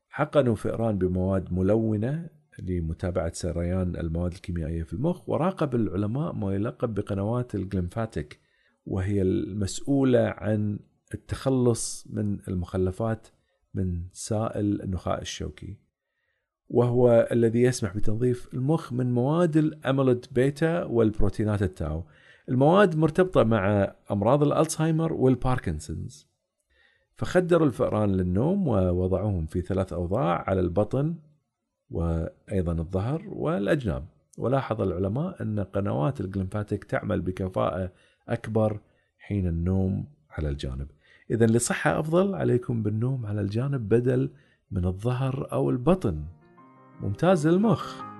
حقنوا 0.10 0.56
فئران 0.56 0.98
بمواد 0.98 1.54
ملونة 1.54 2.30
لمتابعة 2.60 3.32
سريان 3.34 3.96
المواد 3.96 4.32
الكيميائية 4.32 4.84
في 4.84 4.94
المخ 4.94 5.30
وراقب 5.30 5.76
العلماء 5.76 6.34
ما 6.34 6.56
يلقب 6.56 6.94
بقنوات 6.94 7.56
ال 7.56 7.63
glymphatic 7.63 8.40
وهي 8.86 9.22
المسؤولة 9.22 10.20
عن 10.20 10.80
التخلص 11.14 12.08
من 12.10 12.40
المخلفات 12.48 13.28
من 13.74 14.04
سائل 14.12 14.82
النخاع 14.82 15.18
الشوكي. 15.18 15.78
وهو 16.70 17.28
الذي 17.32 17.62
يسمح 17.62 17.96
بتنظيف 17.96 18.54
المخ 18.54 18.94
من 18.94 19.12
مواد 19.12 19.58
ال 19.58 19.66
amyloid 19.66 20.26
beta 20.32 20.84
والبروتينات 20.84 21.62
ال 21.62 21.70
tau. 21.70 22.04
المواد 22.50 22.96
مرتبطة 22.96 23.44
مع 23.44 23.96
أمراض 24.12 24.44
الألزهايمر 24.44 25.14
والباركنسونز 25.14 26.33
فخدروا 27.16 27.68
الفئران 27.68 28.12
للنوم 28.12 28.68
ووضعوهم 28.68 29.46
في 29.46 29.62
ثلاث 29.62 29.94
أوضاع 29.94 30.44
على 30.48 30.60
البطن 30.60 31.16
وأيضا 31.90 32.74
الظهر 32.74 33.24
والأجناب. 33.28 34.06
ولاحظ 34.38 34.82
العلماء 34.82 35.42
أن 35.42 35.60
قنوات 35.60 36.22
الجلمفاتيك 36.22 36.84
تعمل 36.84 37.22
بكفاءة 37.22 37.92
أكبر 38.30 38.80
حين 39.18 39.48
النوم 39.48 40.06
على 40.30 40.50
الجانب. 40.50 40.88
إذا 41.32 41.46
لصحة 41.46 42.00
أفضل 42.00 42.36
عليكم 42.36 42.84
بالنوم 42.84 43.26
على 43.26 43.42
الجانب 43.42 43.90
بدل 43.90 44.30
من 44.72 44.86
الظهر 44.86 45.52
أو 45.52 45.70
البطن. 45.70 46.24
ممتاز 47.02 47.48
للمخ. 47.48 48.13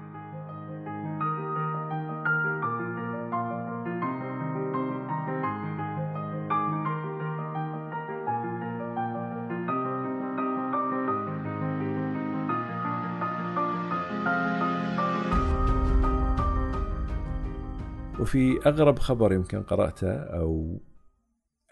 وفي 18.24 18.60
أغرب 18.66 19.00
خبر 19.00 19.34
يمكن 19.34 19.64
قرأته 19.64 20.14
أو 20.14 20.82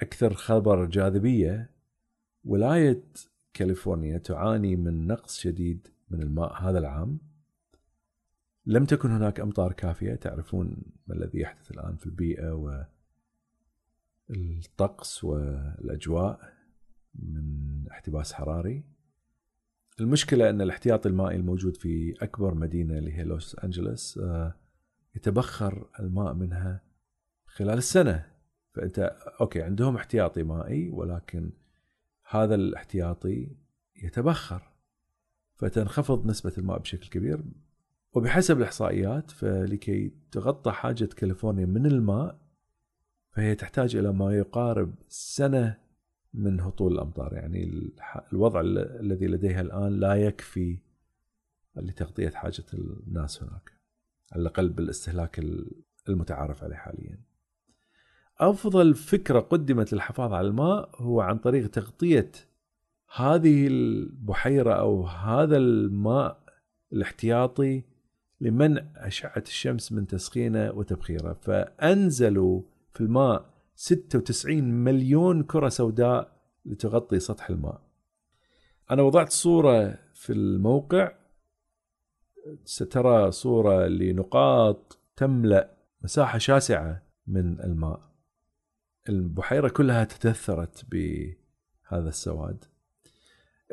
أكثر 0.02 0.34
خبر 0.34 0.86
جاذبية 0.86 1.70
ولاية 2.44 3.04
كاليفورنيا 3.54 4.18
تعاني 4.18 4.76
من 4.76 5.08
نقص 5.08 5.40
شديد 5.40 5.88
من 6.10 6.22
الماء 6.22 6.54
هذا 6.54 6.80
العام. 6.80 7.20
لم 8.66 8.86
تكن 8.86 9.12
هناك 9.12 9.40
أمطار 9.40 9.74
كافية 9.74 10.16
تعرفون 10.16 10.78
ما 11.08 11.16
الذي 11.16 11.40
يحدث 11.40 11.72
الآن 11.72 11.96
في 11.96 12.06
البيئة 12.06 12.80
والطقس 14.30 15.24
والأجواء 15.24 16.54
من 17.16 17.88
احتباس 17.92 18.34
حراري. 18.34 18.84
المشكلة 20.00 20.50
أن 20.50 20.62
الاحتياطي 20.62 21.10
المائي 21.10 21.36
الموجود 21.36 21.78
في 21.78 22.14
أكبر 22.22 22.54
مدينة 22.54 22.98
اللي 22.98 23.14
هي 23.14 23.24
لوس 23.24 23.56
أنجلوس 23.64 24.18
آه، 24.18 24.56
يتبخر 25.16 25.88
الماء 26.00 26.34
منها 26.34 26.82
خلال 27.46 27.78
السنة. 27.78 28.32
فأنت 28.74 29.00
أوكي 29.42 29.62
عندهم 29.62 29.96
احتياطي 29.96 30.44
مائي 30.44 30.90
ولكن 30.90 31.52
هذا 32.30 32.56
الاحتياطي 32.56 33.56
يتبخر 34.04 34.72
فتنخفض 35.56 36.28
نسبة 36.28 36.54
الماء 36.58 36.80
بشكل 36.80 37.10
كبير. 37.10 37.44
وبحسب 38.14 38.58
الإحصائيات 38.58 39.32
فلكي 39.32 40.12
تغطى 40.32 40.72
حاجة 40.72 41.06
كاليفورنيا 41.06 41.66
من 41.66 41.86
الماء 41.86 42.42
فهي 43.32 43.56
تحتاج 43.56 43.96
إلى 43.96 44.14
ما 44.14 44.34
يقارب 44.38 44.96
سنة 45.08 45.78
من 46.34 46.60
هطول 46.60 46.94
الأمطار. 46.94 47.34
يعني 47.34 47.92
الوضع 48.34 48.62
الذي 49.00 49.28
لديها 49.28 49.62
الآن 49.62 50.00
لا 50.00 50.14
يكفي 50.14 50.80
لتغطية 51.76 52.30
حاجة 52.30 52.66
الناس 52.74 53.44
هناك. 53.44 53.81
على 54.32 54.42
الأقل 54.42 54.70
بالاستهلاك 54.70 55.42
المتعارف 56.10 56.64
عليه 56.64 56.76
حاليا. 56.76 57.20
أفضل 58.40 58.96
فكرة 58.96 59.40
قدمت 59.40 59.94
للحفاظ 59.94 60.34
على 60.34 60.48
الماء 60.48 60.90
هو 60.96 61.22
عن 61.22 61.38
طريق 61.38 61.68
تغطية 61.68 62.32
هذه 63.16 63.68
البحيرة 63.68 64.74
أو 64.74 65.06
هذا 65.06 65.58
الماء 65.58 66.44
الاحتياطي 66.94 67.84
لمنع 68.42 68.84
أشعة 68.96 69.44
الشمس 69.48 69.92
من 69.92 70.08
تسخينه 70.08 70.72
وتبخيره. 70.72 71.34
فأنزلوا 71.34 72.62
في 72.94 73.02
الماء 73.02 73.46
96 73.76 74.64
مليون 74.64 75.44
كرة 75.44 75.70
سوداء 75.70 76.32
لتغطي 76.66 77.20
سطح 77.20 77.50
الماء. 77.50 77.82
أنا 78.92 79.02
وضعت 79.02 79.30
صورة 79.30 80.00
في 80.14 80.34
الموقع. 80.34 81.12
سترى 82.66 83.32
صورة 83.32 83.88
لنقاط 83.88 85.00
تملأ 85.16 85.72
مساحة 86.02 86.38
شاسعة 86.38 87.04
من 87.28 87.60
الماء. 87.60 88.12
البحيرة 89.10 89.70
كلها 89.70 90.04
تتأثرت 90.04 90.86
بهذا 90.92 92.10
السواد. 92.10 92.66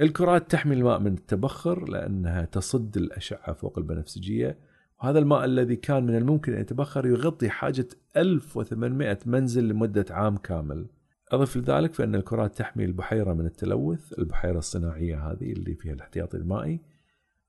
الكرات 0.01 0.51
تحمي 0.51 0.75
الماء 0.75 0.99
من 0.99 1.13
التبخر 1.15 1.89
لأنها 1.89 2.45
تصد 2.45 2.97
الأشعة 2.97 3.53
فوق 3.53 3.79
البنفسجية 3.79 4.59
وهذا 5.03 5.19
الماء 5.19 5.45
الذي 5.45 5.77
كان 5.77 6.07
من 6.07 6.17
الممكن 6.17 6.53
أن 6.53 6.61
يتبخر 6.61 7.07
يغطي 7.07 7.51
حاجة 7.51 7.87
1800 8.17 9.19
منزل 9.27 9.69
لمدة 9.69 10.05
عام 10.11 10.37
كامل. 10.37 10.87
أضف 11.33 11.57
لذلك 11.57 11.95
فإن 11.95 12.15
الكرات 12.15 12.59
تحمي 12.59 12.85
البحيرة 12.85 13.33
من 13.33 13.47
التلوث 13.47 14.19
البحيرة 14.19 14.59
الصناعية 14.59 15.31
هذه 15.31 15.53
اللي 15.53 15.75
فيها 15.75 15.93
الاحتياطي 15.93 16.37
المائي. 16.37 16.81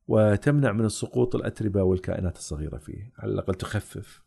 وتمنع 0.09 0.71
من 0.71 0.85
السقوط 0.85 1.35
الأتربة 1.35 1.83
والكائنات 1.83 2.37
الصغيرة 2.37 2.77
فيه 2.77 3.13
على 3.17 3.31
الأقل 3.31 3.55
تخفف. 3.55 4.23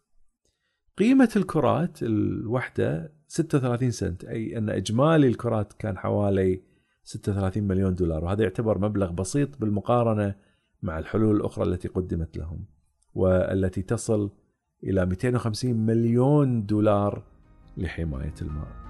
قيمة 0.99 1.31
الكرات 1.37 2.03
الواحدة 2.03 3.13
36 3.27 3.91
سنت 3.91 4.25
أي 4.25 4.59
أن 4.59 4.71
إجمالي 4.71 5.29
الكرات 5.29 5.73
كان 5.73 5.99
حوالي 5.99 6.63
36 7.05 7.63
مليون 7.63 7.95
دولار 7.95 8.25
وهذا 8.25 8.43
يعتبر 8.43 8.79
مبلغ 8.79 9.13
بسيط 9.13 9.61
بالمقارنة 9.61 10.35
مع 10.83 10.99
الحلول 10.99 11.37
الأخرى 11.37 11.65
التي 11.65 11.89
قدمت 11.89 12.37
لهم 12.37 12.65
والتي 13.15 13.83
تصل 13.83 14.31
إلى 14.85 15.07
250 15.07 15.75
مليون 15.75 16.67
دولار 16.67 17.23
لحماية 17.77 18.35
الماء. 18.43 18.82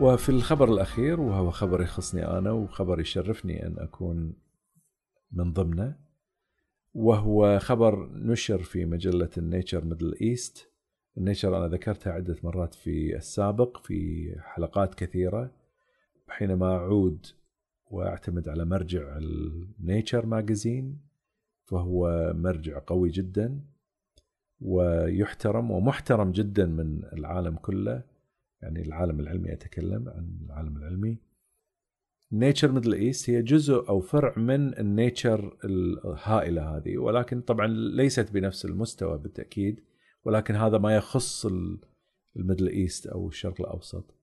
وفي 0.00 0.28
الخبر 0.28 0.72
الأخير 0.72 1.20
وهو 1.20 1.50
خبر 1.50 1.82
يخصني 1.82 2.26
أنا 2.26 2.50
وخبر 2.50 3.00
يشرفني 3.00 3.66
أن 3.66 3.78
أكون 3.78 4.34
من 5.32 5.52
ضمنه 5.52 5.96
وهو 6.94 7.58
خبر 7.58 8.08
نشر 8.12 8.62
في 8.62 8.84
مجلة 8.84 9.30
ال 9.38 9.45
Nature 9.45 9.84
Middle 9.84 10.14
East 10.22 10.72
ال 11.18 11.23
Nature 11.23 11.56
أنا 11.58 11.68
ذكرتها 11.68 12.12
عدة 12.12 12.36
مرات 12.42 12.74
في 12.74 13.16
السابق 13.16 13.76
في 13.76 14.30
حلقات 14.38 14.94
كثيرة 14.94 15.50
حينما 16.28 16.76
أعود 16.76 17.26
وأعتمد 17.86 18.48
على 18.48 18.64
مرجع 18.64 19.18
ال 19.18 19.33
Nature 19.33 20.26
magazine 20.26 20.98
فهو 21.64 22.32
مرجع 22.36 22.78
قوي 22.86 23.08
جدا 23.08 23.60
ويحترم 24.60 25.70
ومحترم 25.70 26.32
جدا 26.32 26.66
من 26.66 27.04
العالم 27.12 27.56
كله. 27.56 28.09
يعني 28.62 28.82
العالم 28.82 29.20
العلمي 29.20 29.52
اتكلم 29.52 30.08
عن 30.08 30.38
العالم 30.46 30.76
العلمي. 30.76 31.18
Nature 32.32 32.72
Middle 32.72 32.94
East 32.94 33.30
هي 33.30 33.42
جزء 33.42 33.88
أو 33.88 34.00
فرع 34.00 34.38
من 34.38 34.78
ال 34.78 34.89
Nature 34.89 35.58
الهائلة 35.64 36.76
هذه 36.76 36.98
ولكن 36.98 37.40
طبعا 37.40 37.66
ليست 37.66 38.32
بنفس 38.32 38.64
المستوى 38.64 39.18
بالتأكيد 39.18 39.80
ولكن 40.24 40.54
هذا 40.54 40.78
ما 40.78 40.96
يخص 40.96 41.46
ال 42.36 42.41
Middle 42.41 42.68
East 42.68 43.06
أو 43.06 43.28
الشرق 43.28 43.60
الأوسط. 43.60 44.14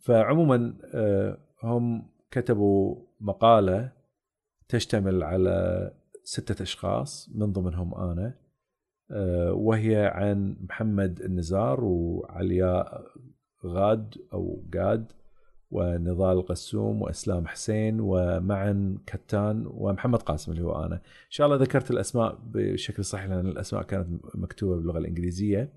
فعموما 0.00 0.78
آه، 0.94 1.38
هم 1.62 2.10
كتبوا 2.30 3.06
مقالة 3.20 3.92
تشتمل 4.68 5.22
على 5.22 5.90
ستة 6.24 6.62
أشخاص 6.62 7.30
من 7.34 7.52
ضمنهم 7.52 7.94
أنا 7.94 8.34
آه، 9.10 9.52
وهي 9.52 10.06
عن 10.14 10.56
محمد 10.60 11.20
النزار 11.20 11.84
وعلياء 11.84 13.06
غاد 13.66 14.14
أو 14.32 14.62
جاد 14.72 15.12
ونضال 15.70 16.38
القسوم 16.38 17.02
وإسلام 17.02 17.46
حسين 17.46 18.00
ومعن 18.00 18.98
كتان 19.06 19.64
ومحمد 19.66 20.22
قاسم 20.22 20.52
اللي 20.52 20.64
هو 20.64 20.84
أنا. 20.84 20.94
إن 20.94 21.30
شاء 21.30 21.46
الله 21.46 21.58
ذكرت 21.58 21.90
الأسماء 21.90 22.38
بشكل 22.44 23.04
صحيح 23.04 23.26
لأن 23.26 23.46
الأسماء 23.46 23.82
كانت 23.82 24.08
مكتوبة 24.34 24.76
باللغة 24.76 24.98
الإنجليزية. 24.98 25.72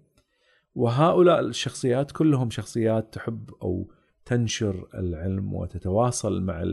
وهؤلاء 0.76 1.40
الشخصيات 1.40 2.12
كلهم 2.12 2.50
شخصيات 2.50 3.14
تحب 3.14 3.50
أو 3.62 3.92
تنشر 4.26 4.88
العلم 4.94 5.54
وتتواصل 5.54 6.42
مع 6.42 6.64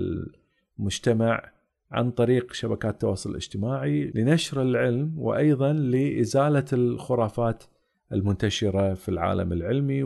المجتمع 0.78 1.52
عن 1.90 2.10
طريق 2.10 2.52
شبكات 2.52 2.94
التواصل 2.94 3.30
الاجتماعي 3.30 4.12
لنشر 4.14 4.62
العلم 4.62 5.18
وأيضا 5.18 5.72
لإزالة 5.72 6.64
الخرافات 6.72 7.64
المنتشرة 8.12 8.94
في 8.94 9.08
العالم 9.08 9.52
العلمي 9.52 10.02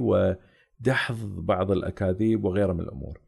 ودحض 0.85 1.47
بعض 1.47 1.71
الأكاذيب 1.71 2.45
وغيرها 2.45 2.73
من 2.73 2.81
الأمور. 2.81 3.21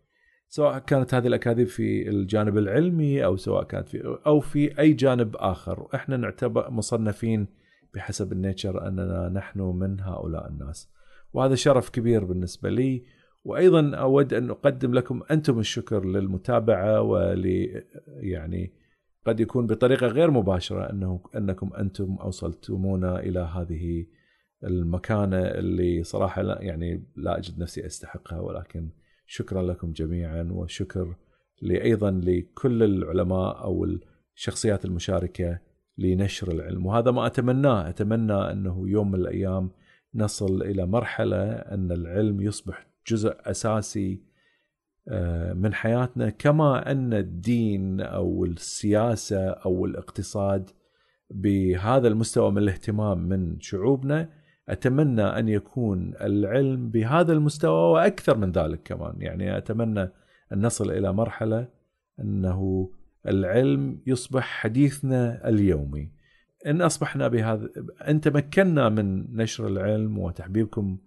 سواء 0.49 0.79
كانت 0.79 1.15
هذه 1.15 1.27
الأكاذيب 1.27 1.67
في 1.67 2.09
الجانب 2.09 2.59
العلمي 2.59 3.25
أو 3.25 3.37
سواء 3.37 3.65
كانت 3.65 3.89
في 3.89 4.19
أو 4.27 4.41
في 4.41 4.79
أي 4.79 4.93
جانب 4.93 5.37
آخر، 5.37 5.89
إحنا 5.95 6.17
نعتبر 6.17 6.71
مصنفين 6.71 7.47
بحسب 7.95 8.33
النيتشر 8.33 8.89
أننا 8.89 9.29
نحن 9.29 9.61
من 9.61 10.01
هؤلاء 10.01 10.49
الناس. 10.49 10.91
وهذا 11.33 11.55
شرف 11.55 11.91
كبير 11.91 12.25
بالنسبة 12.25 12.71
لي 12.71 13.05
وأيضا 13.45 13.97
أود 13.97 14.35
أن 14.35 14.51
أقدم 14.51 14.95
لكم 14.95 15.23
أنتم 15.31 15.59
الشكر 15.59 16.05
للمتابعة 16.05 17.03
ول 17.03 17.47
يعني 18.07 18.73
قد 19.27 19.41
يكون 19.41 19.67
بطريقة 19.67 20.07
غير 20.07 20.31
مباشرة 20.31 20.91
انه 20.91 21.21
أنكم 21.37 21.71
أنتم 21.79 22.17
أوصلتمونا 22.21 23.21
إلى 23.21 23.41
هذه 23.41 24.07
المكانه 24.67 25.41
اللي 25.41 26.03
صراحة 26.03 26.43
لا 26.43 26.63
يعني 26.63 27.05
لا 27.17 27.39
أجد 27.39 27.59
نفسي 27.59 27.87
أستحقها 27.87 28.41
ولكن 28.41 28.89
شكرا 29.27 29.63
لكم 29.63 29.93
جميعا 29.93 30.49
وشكر 30.51 31.17
أيضا 31.63 32.11
لكل 32.11 32.83
العلماء 32.83 33.65
أو 33.65 33.87
الشخصيات 34.35 34.85
المشاركة 34.85 35.59
لنشر 35.99 36.53
العلم. 36.53 36.87
وهذا 36.87 37.11
ما 37.11 37.27
أتمناه 37.27 37.89
أتمنى 37.89 38.33
أنه 38.33 38.89
يوم 38.89 39.11
من 39.11 39.21
الأيام 39.21 39.71
نصل 40.15 40.63
إلى 40.63 40.87
مرحلة 40.87 41.53
أن 41.53 41.93
العلم 41.93 42.41
يصبح 42.41 42.87
جزء 43.09 43.37
أساسي 43.41 44.21
آه، 45.09 45.53
من 45.53 45.75
حياتنا. 45.75 46.31
كما 46.31 46.91
أن 46.91 47.15
الدين 47.15 48.01
أو 48.01 48.45
السياسة 48.45 49.49
أو 49.49 49.87
الاقتصاد 49.87 50.71
بهذا 51.31 52.09
المستوى 52.09 52.51
من 52.51 52.59
الاهتمام 52.59 53.19
من 53.19 53.61
شعوبنا 53.61 54.36
أتمنى 54.69 55.23
أن 55.23 55.49
يكون 55.49 56.15
العلم 56.21 56.91
بهذا 56.91 57.33
المستوى 57.33 57.93
وأكثر 57.93 58.37
من 58.37 58.53
ذلك 58.53 58.83
كمان. 58.83 59.15
يعني 59.19 59.59
أتمنى 59.59 60.03
أن 60.53 60.67
نصل 60.67 60.91
إلى 60.91 61.13
مرحلة 61.13 61.69
أنه 62.21 62.91
العلم 63.29 64.03
يصبح 64.07 64.45
حديثنا 64.45 65.49
اليومي. 65.49 66.13
إن 66.67 66.83
أصبحنا 66.83 67.29
بهذا 67.29 67.69
إن 68.09 68.21
تمكنا 68.21 68.89
من 68.89 69.37
نشر 69.37 69.67
العلم 69.67 70.19
وتحبيبكم 70.19 70.99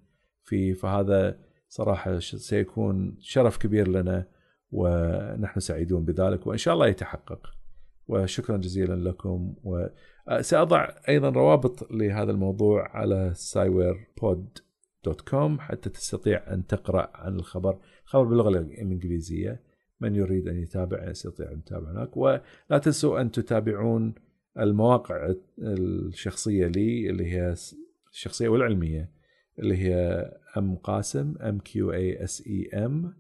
فيه 0.44 0.74
فهذا 0.74 1.40
صراحة 1.68 2.20
سيكون 2.20 3.18
شرف 3.20 3.58
كبير 3.58 3.88
لنا 3.88 4.26
ونحن 4.72 5.60
سعيدون 5.60 6.06
بذلك 6.06 6.48
وإن 6.48 6.58
شاء 6.58 6.74
الله 6.74 6.88
يتحقق. 6.88 7.48
وشكرا 8.08 8.58
جزيلا 8.58 9.10
لكم 9.10 9.56
وساضع 10.32 10.90
أيضا 11.10 11.30
روابط 11.30 11.92
لهذا 11.92 12.32
الموضوع 12.32 12.98
على 12.98 13.32
Sciware 13.36 14.08
dot 15.04 15.22
com 15.22 15.60
حتى 15.60 15.90
تستطيع 15.90 16.54
أن 16.54 16.68
تقرأ 16.68 17.12
عن 17.14 17.36
الخبر. 17.36 17.80
خبر 18.04 18.24
باللغة 18.24 18.50
الإنجليزية. 18.50 19.62
من 20.02 20.16
يريد 20.16 20.48
أن 20.48 20.58
يتابع 20.58 21.10
يستطيع 21.10 21.52
أن 21.52 21.58
يتابع 21.58 21.92
هناك. 21.92 22.18
ولا 22.18 22.78
تنسوا 22.84 23.22
أن 23.22 23.32
تتابعون 23.32 24.14
المواقع 24.60 25.34
الشخصية 25.60 26.68
لي 26.68 27.10
اللي 27.10 27.26
هي 27.34 27.56
الشخصية 28.12 28.50
والعلمية 28.50 29.12
اللي 29.60 29.78
هي 29.78 30.26
أم 30.58 30.76
قاسم 30.76 31.36
M 31.42 31.60
Q 31.60 31.94
A 31.94 32.24
S 32.24 32.48
I 32.48 32.86
M 32.86 33.14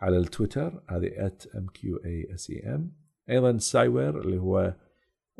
على 0.00 0.18
التويتر. 0.18 0.82
هذه 0.88 1.26
at 1.26 1.46
M 1.56 1.66
Q 1.66 1.96
A 1.96 2.34
S 2.34 2.50
I 2.50 2.74
M 2.74 2.92
أيضا 3.30 3.58
Sciware 3.58 4.20
اللي 4.20 4.38
هو 4.38 4.74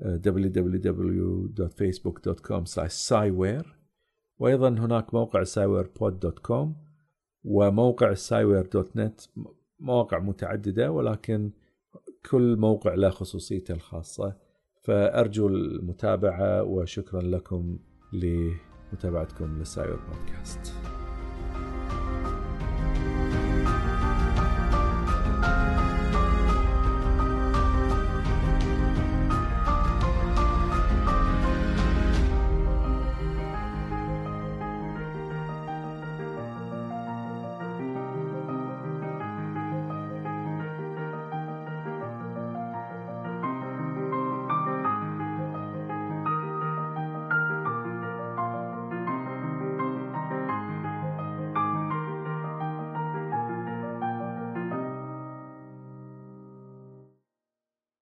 www.facebook.com 0.03 2.65
Sciware 2.89 3.77
وأيضا 4.39 4.69
هناك 4.69 5.15
موقع 5.15 5.45
Sciwarepod.com 5.45 6.69
وموقع 7.45 8.11
نت 8.97 9.21
مواقع 9.81 10.19
متعددة 10.19 10.93
ولكن 10.93 11.51
كل 12.31 12.57
موقع 12.57 12.95
له 12.95 13.11
خصوصيته 13.11 13.75
الخاصة. 13.75 14.37
فأرجو 14.83 15.49
المتابعة 15.49 16.63
وشكرا 16.63 17.23
لكم 17.23 17.79
لمتابعتكم 18.13 19.59
للسايبر 19.59 19.97
بودكاست 19.97 20.92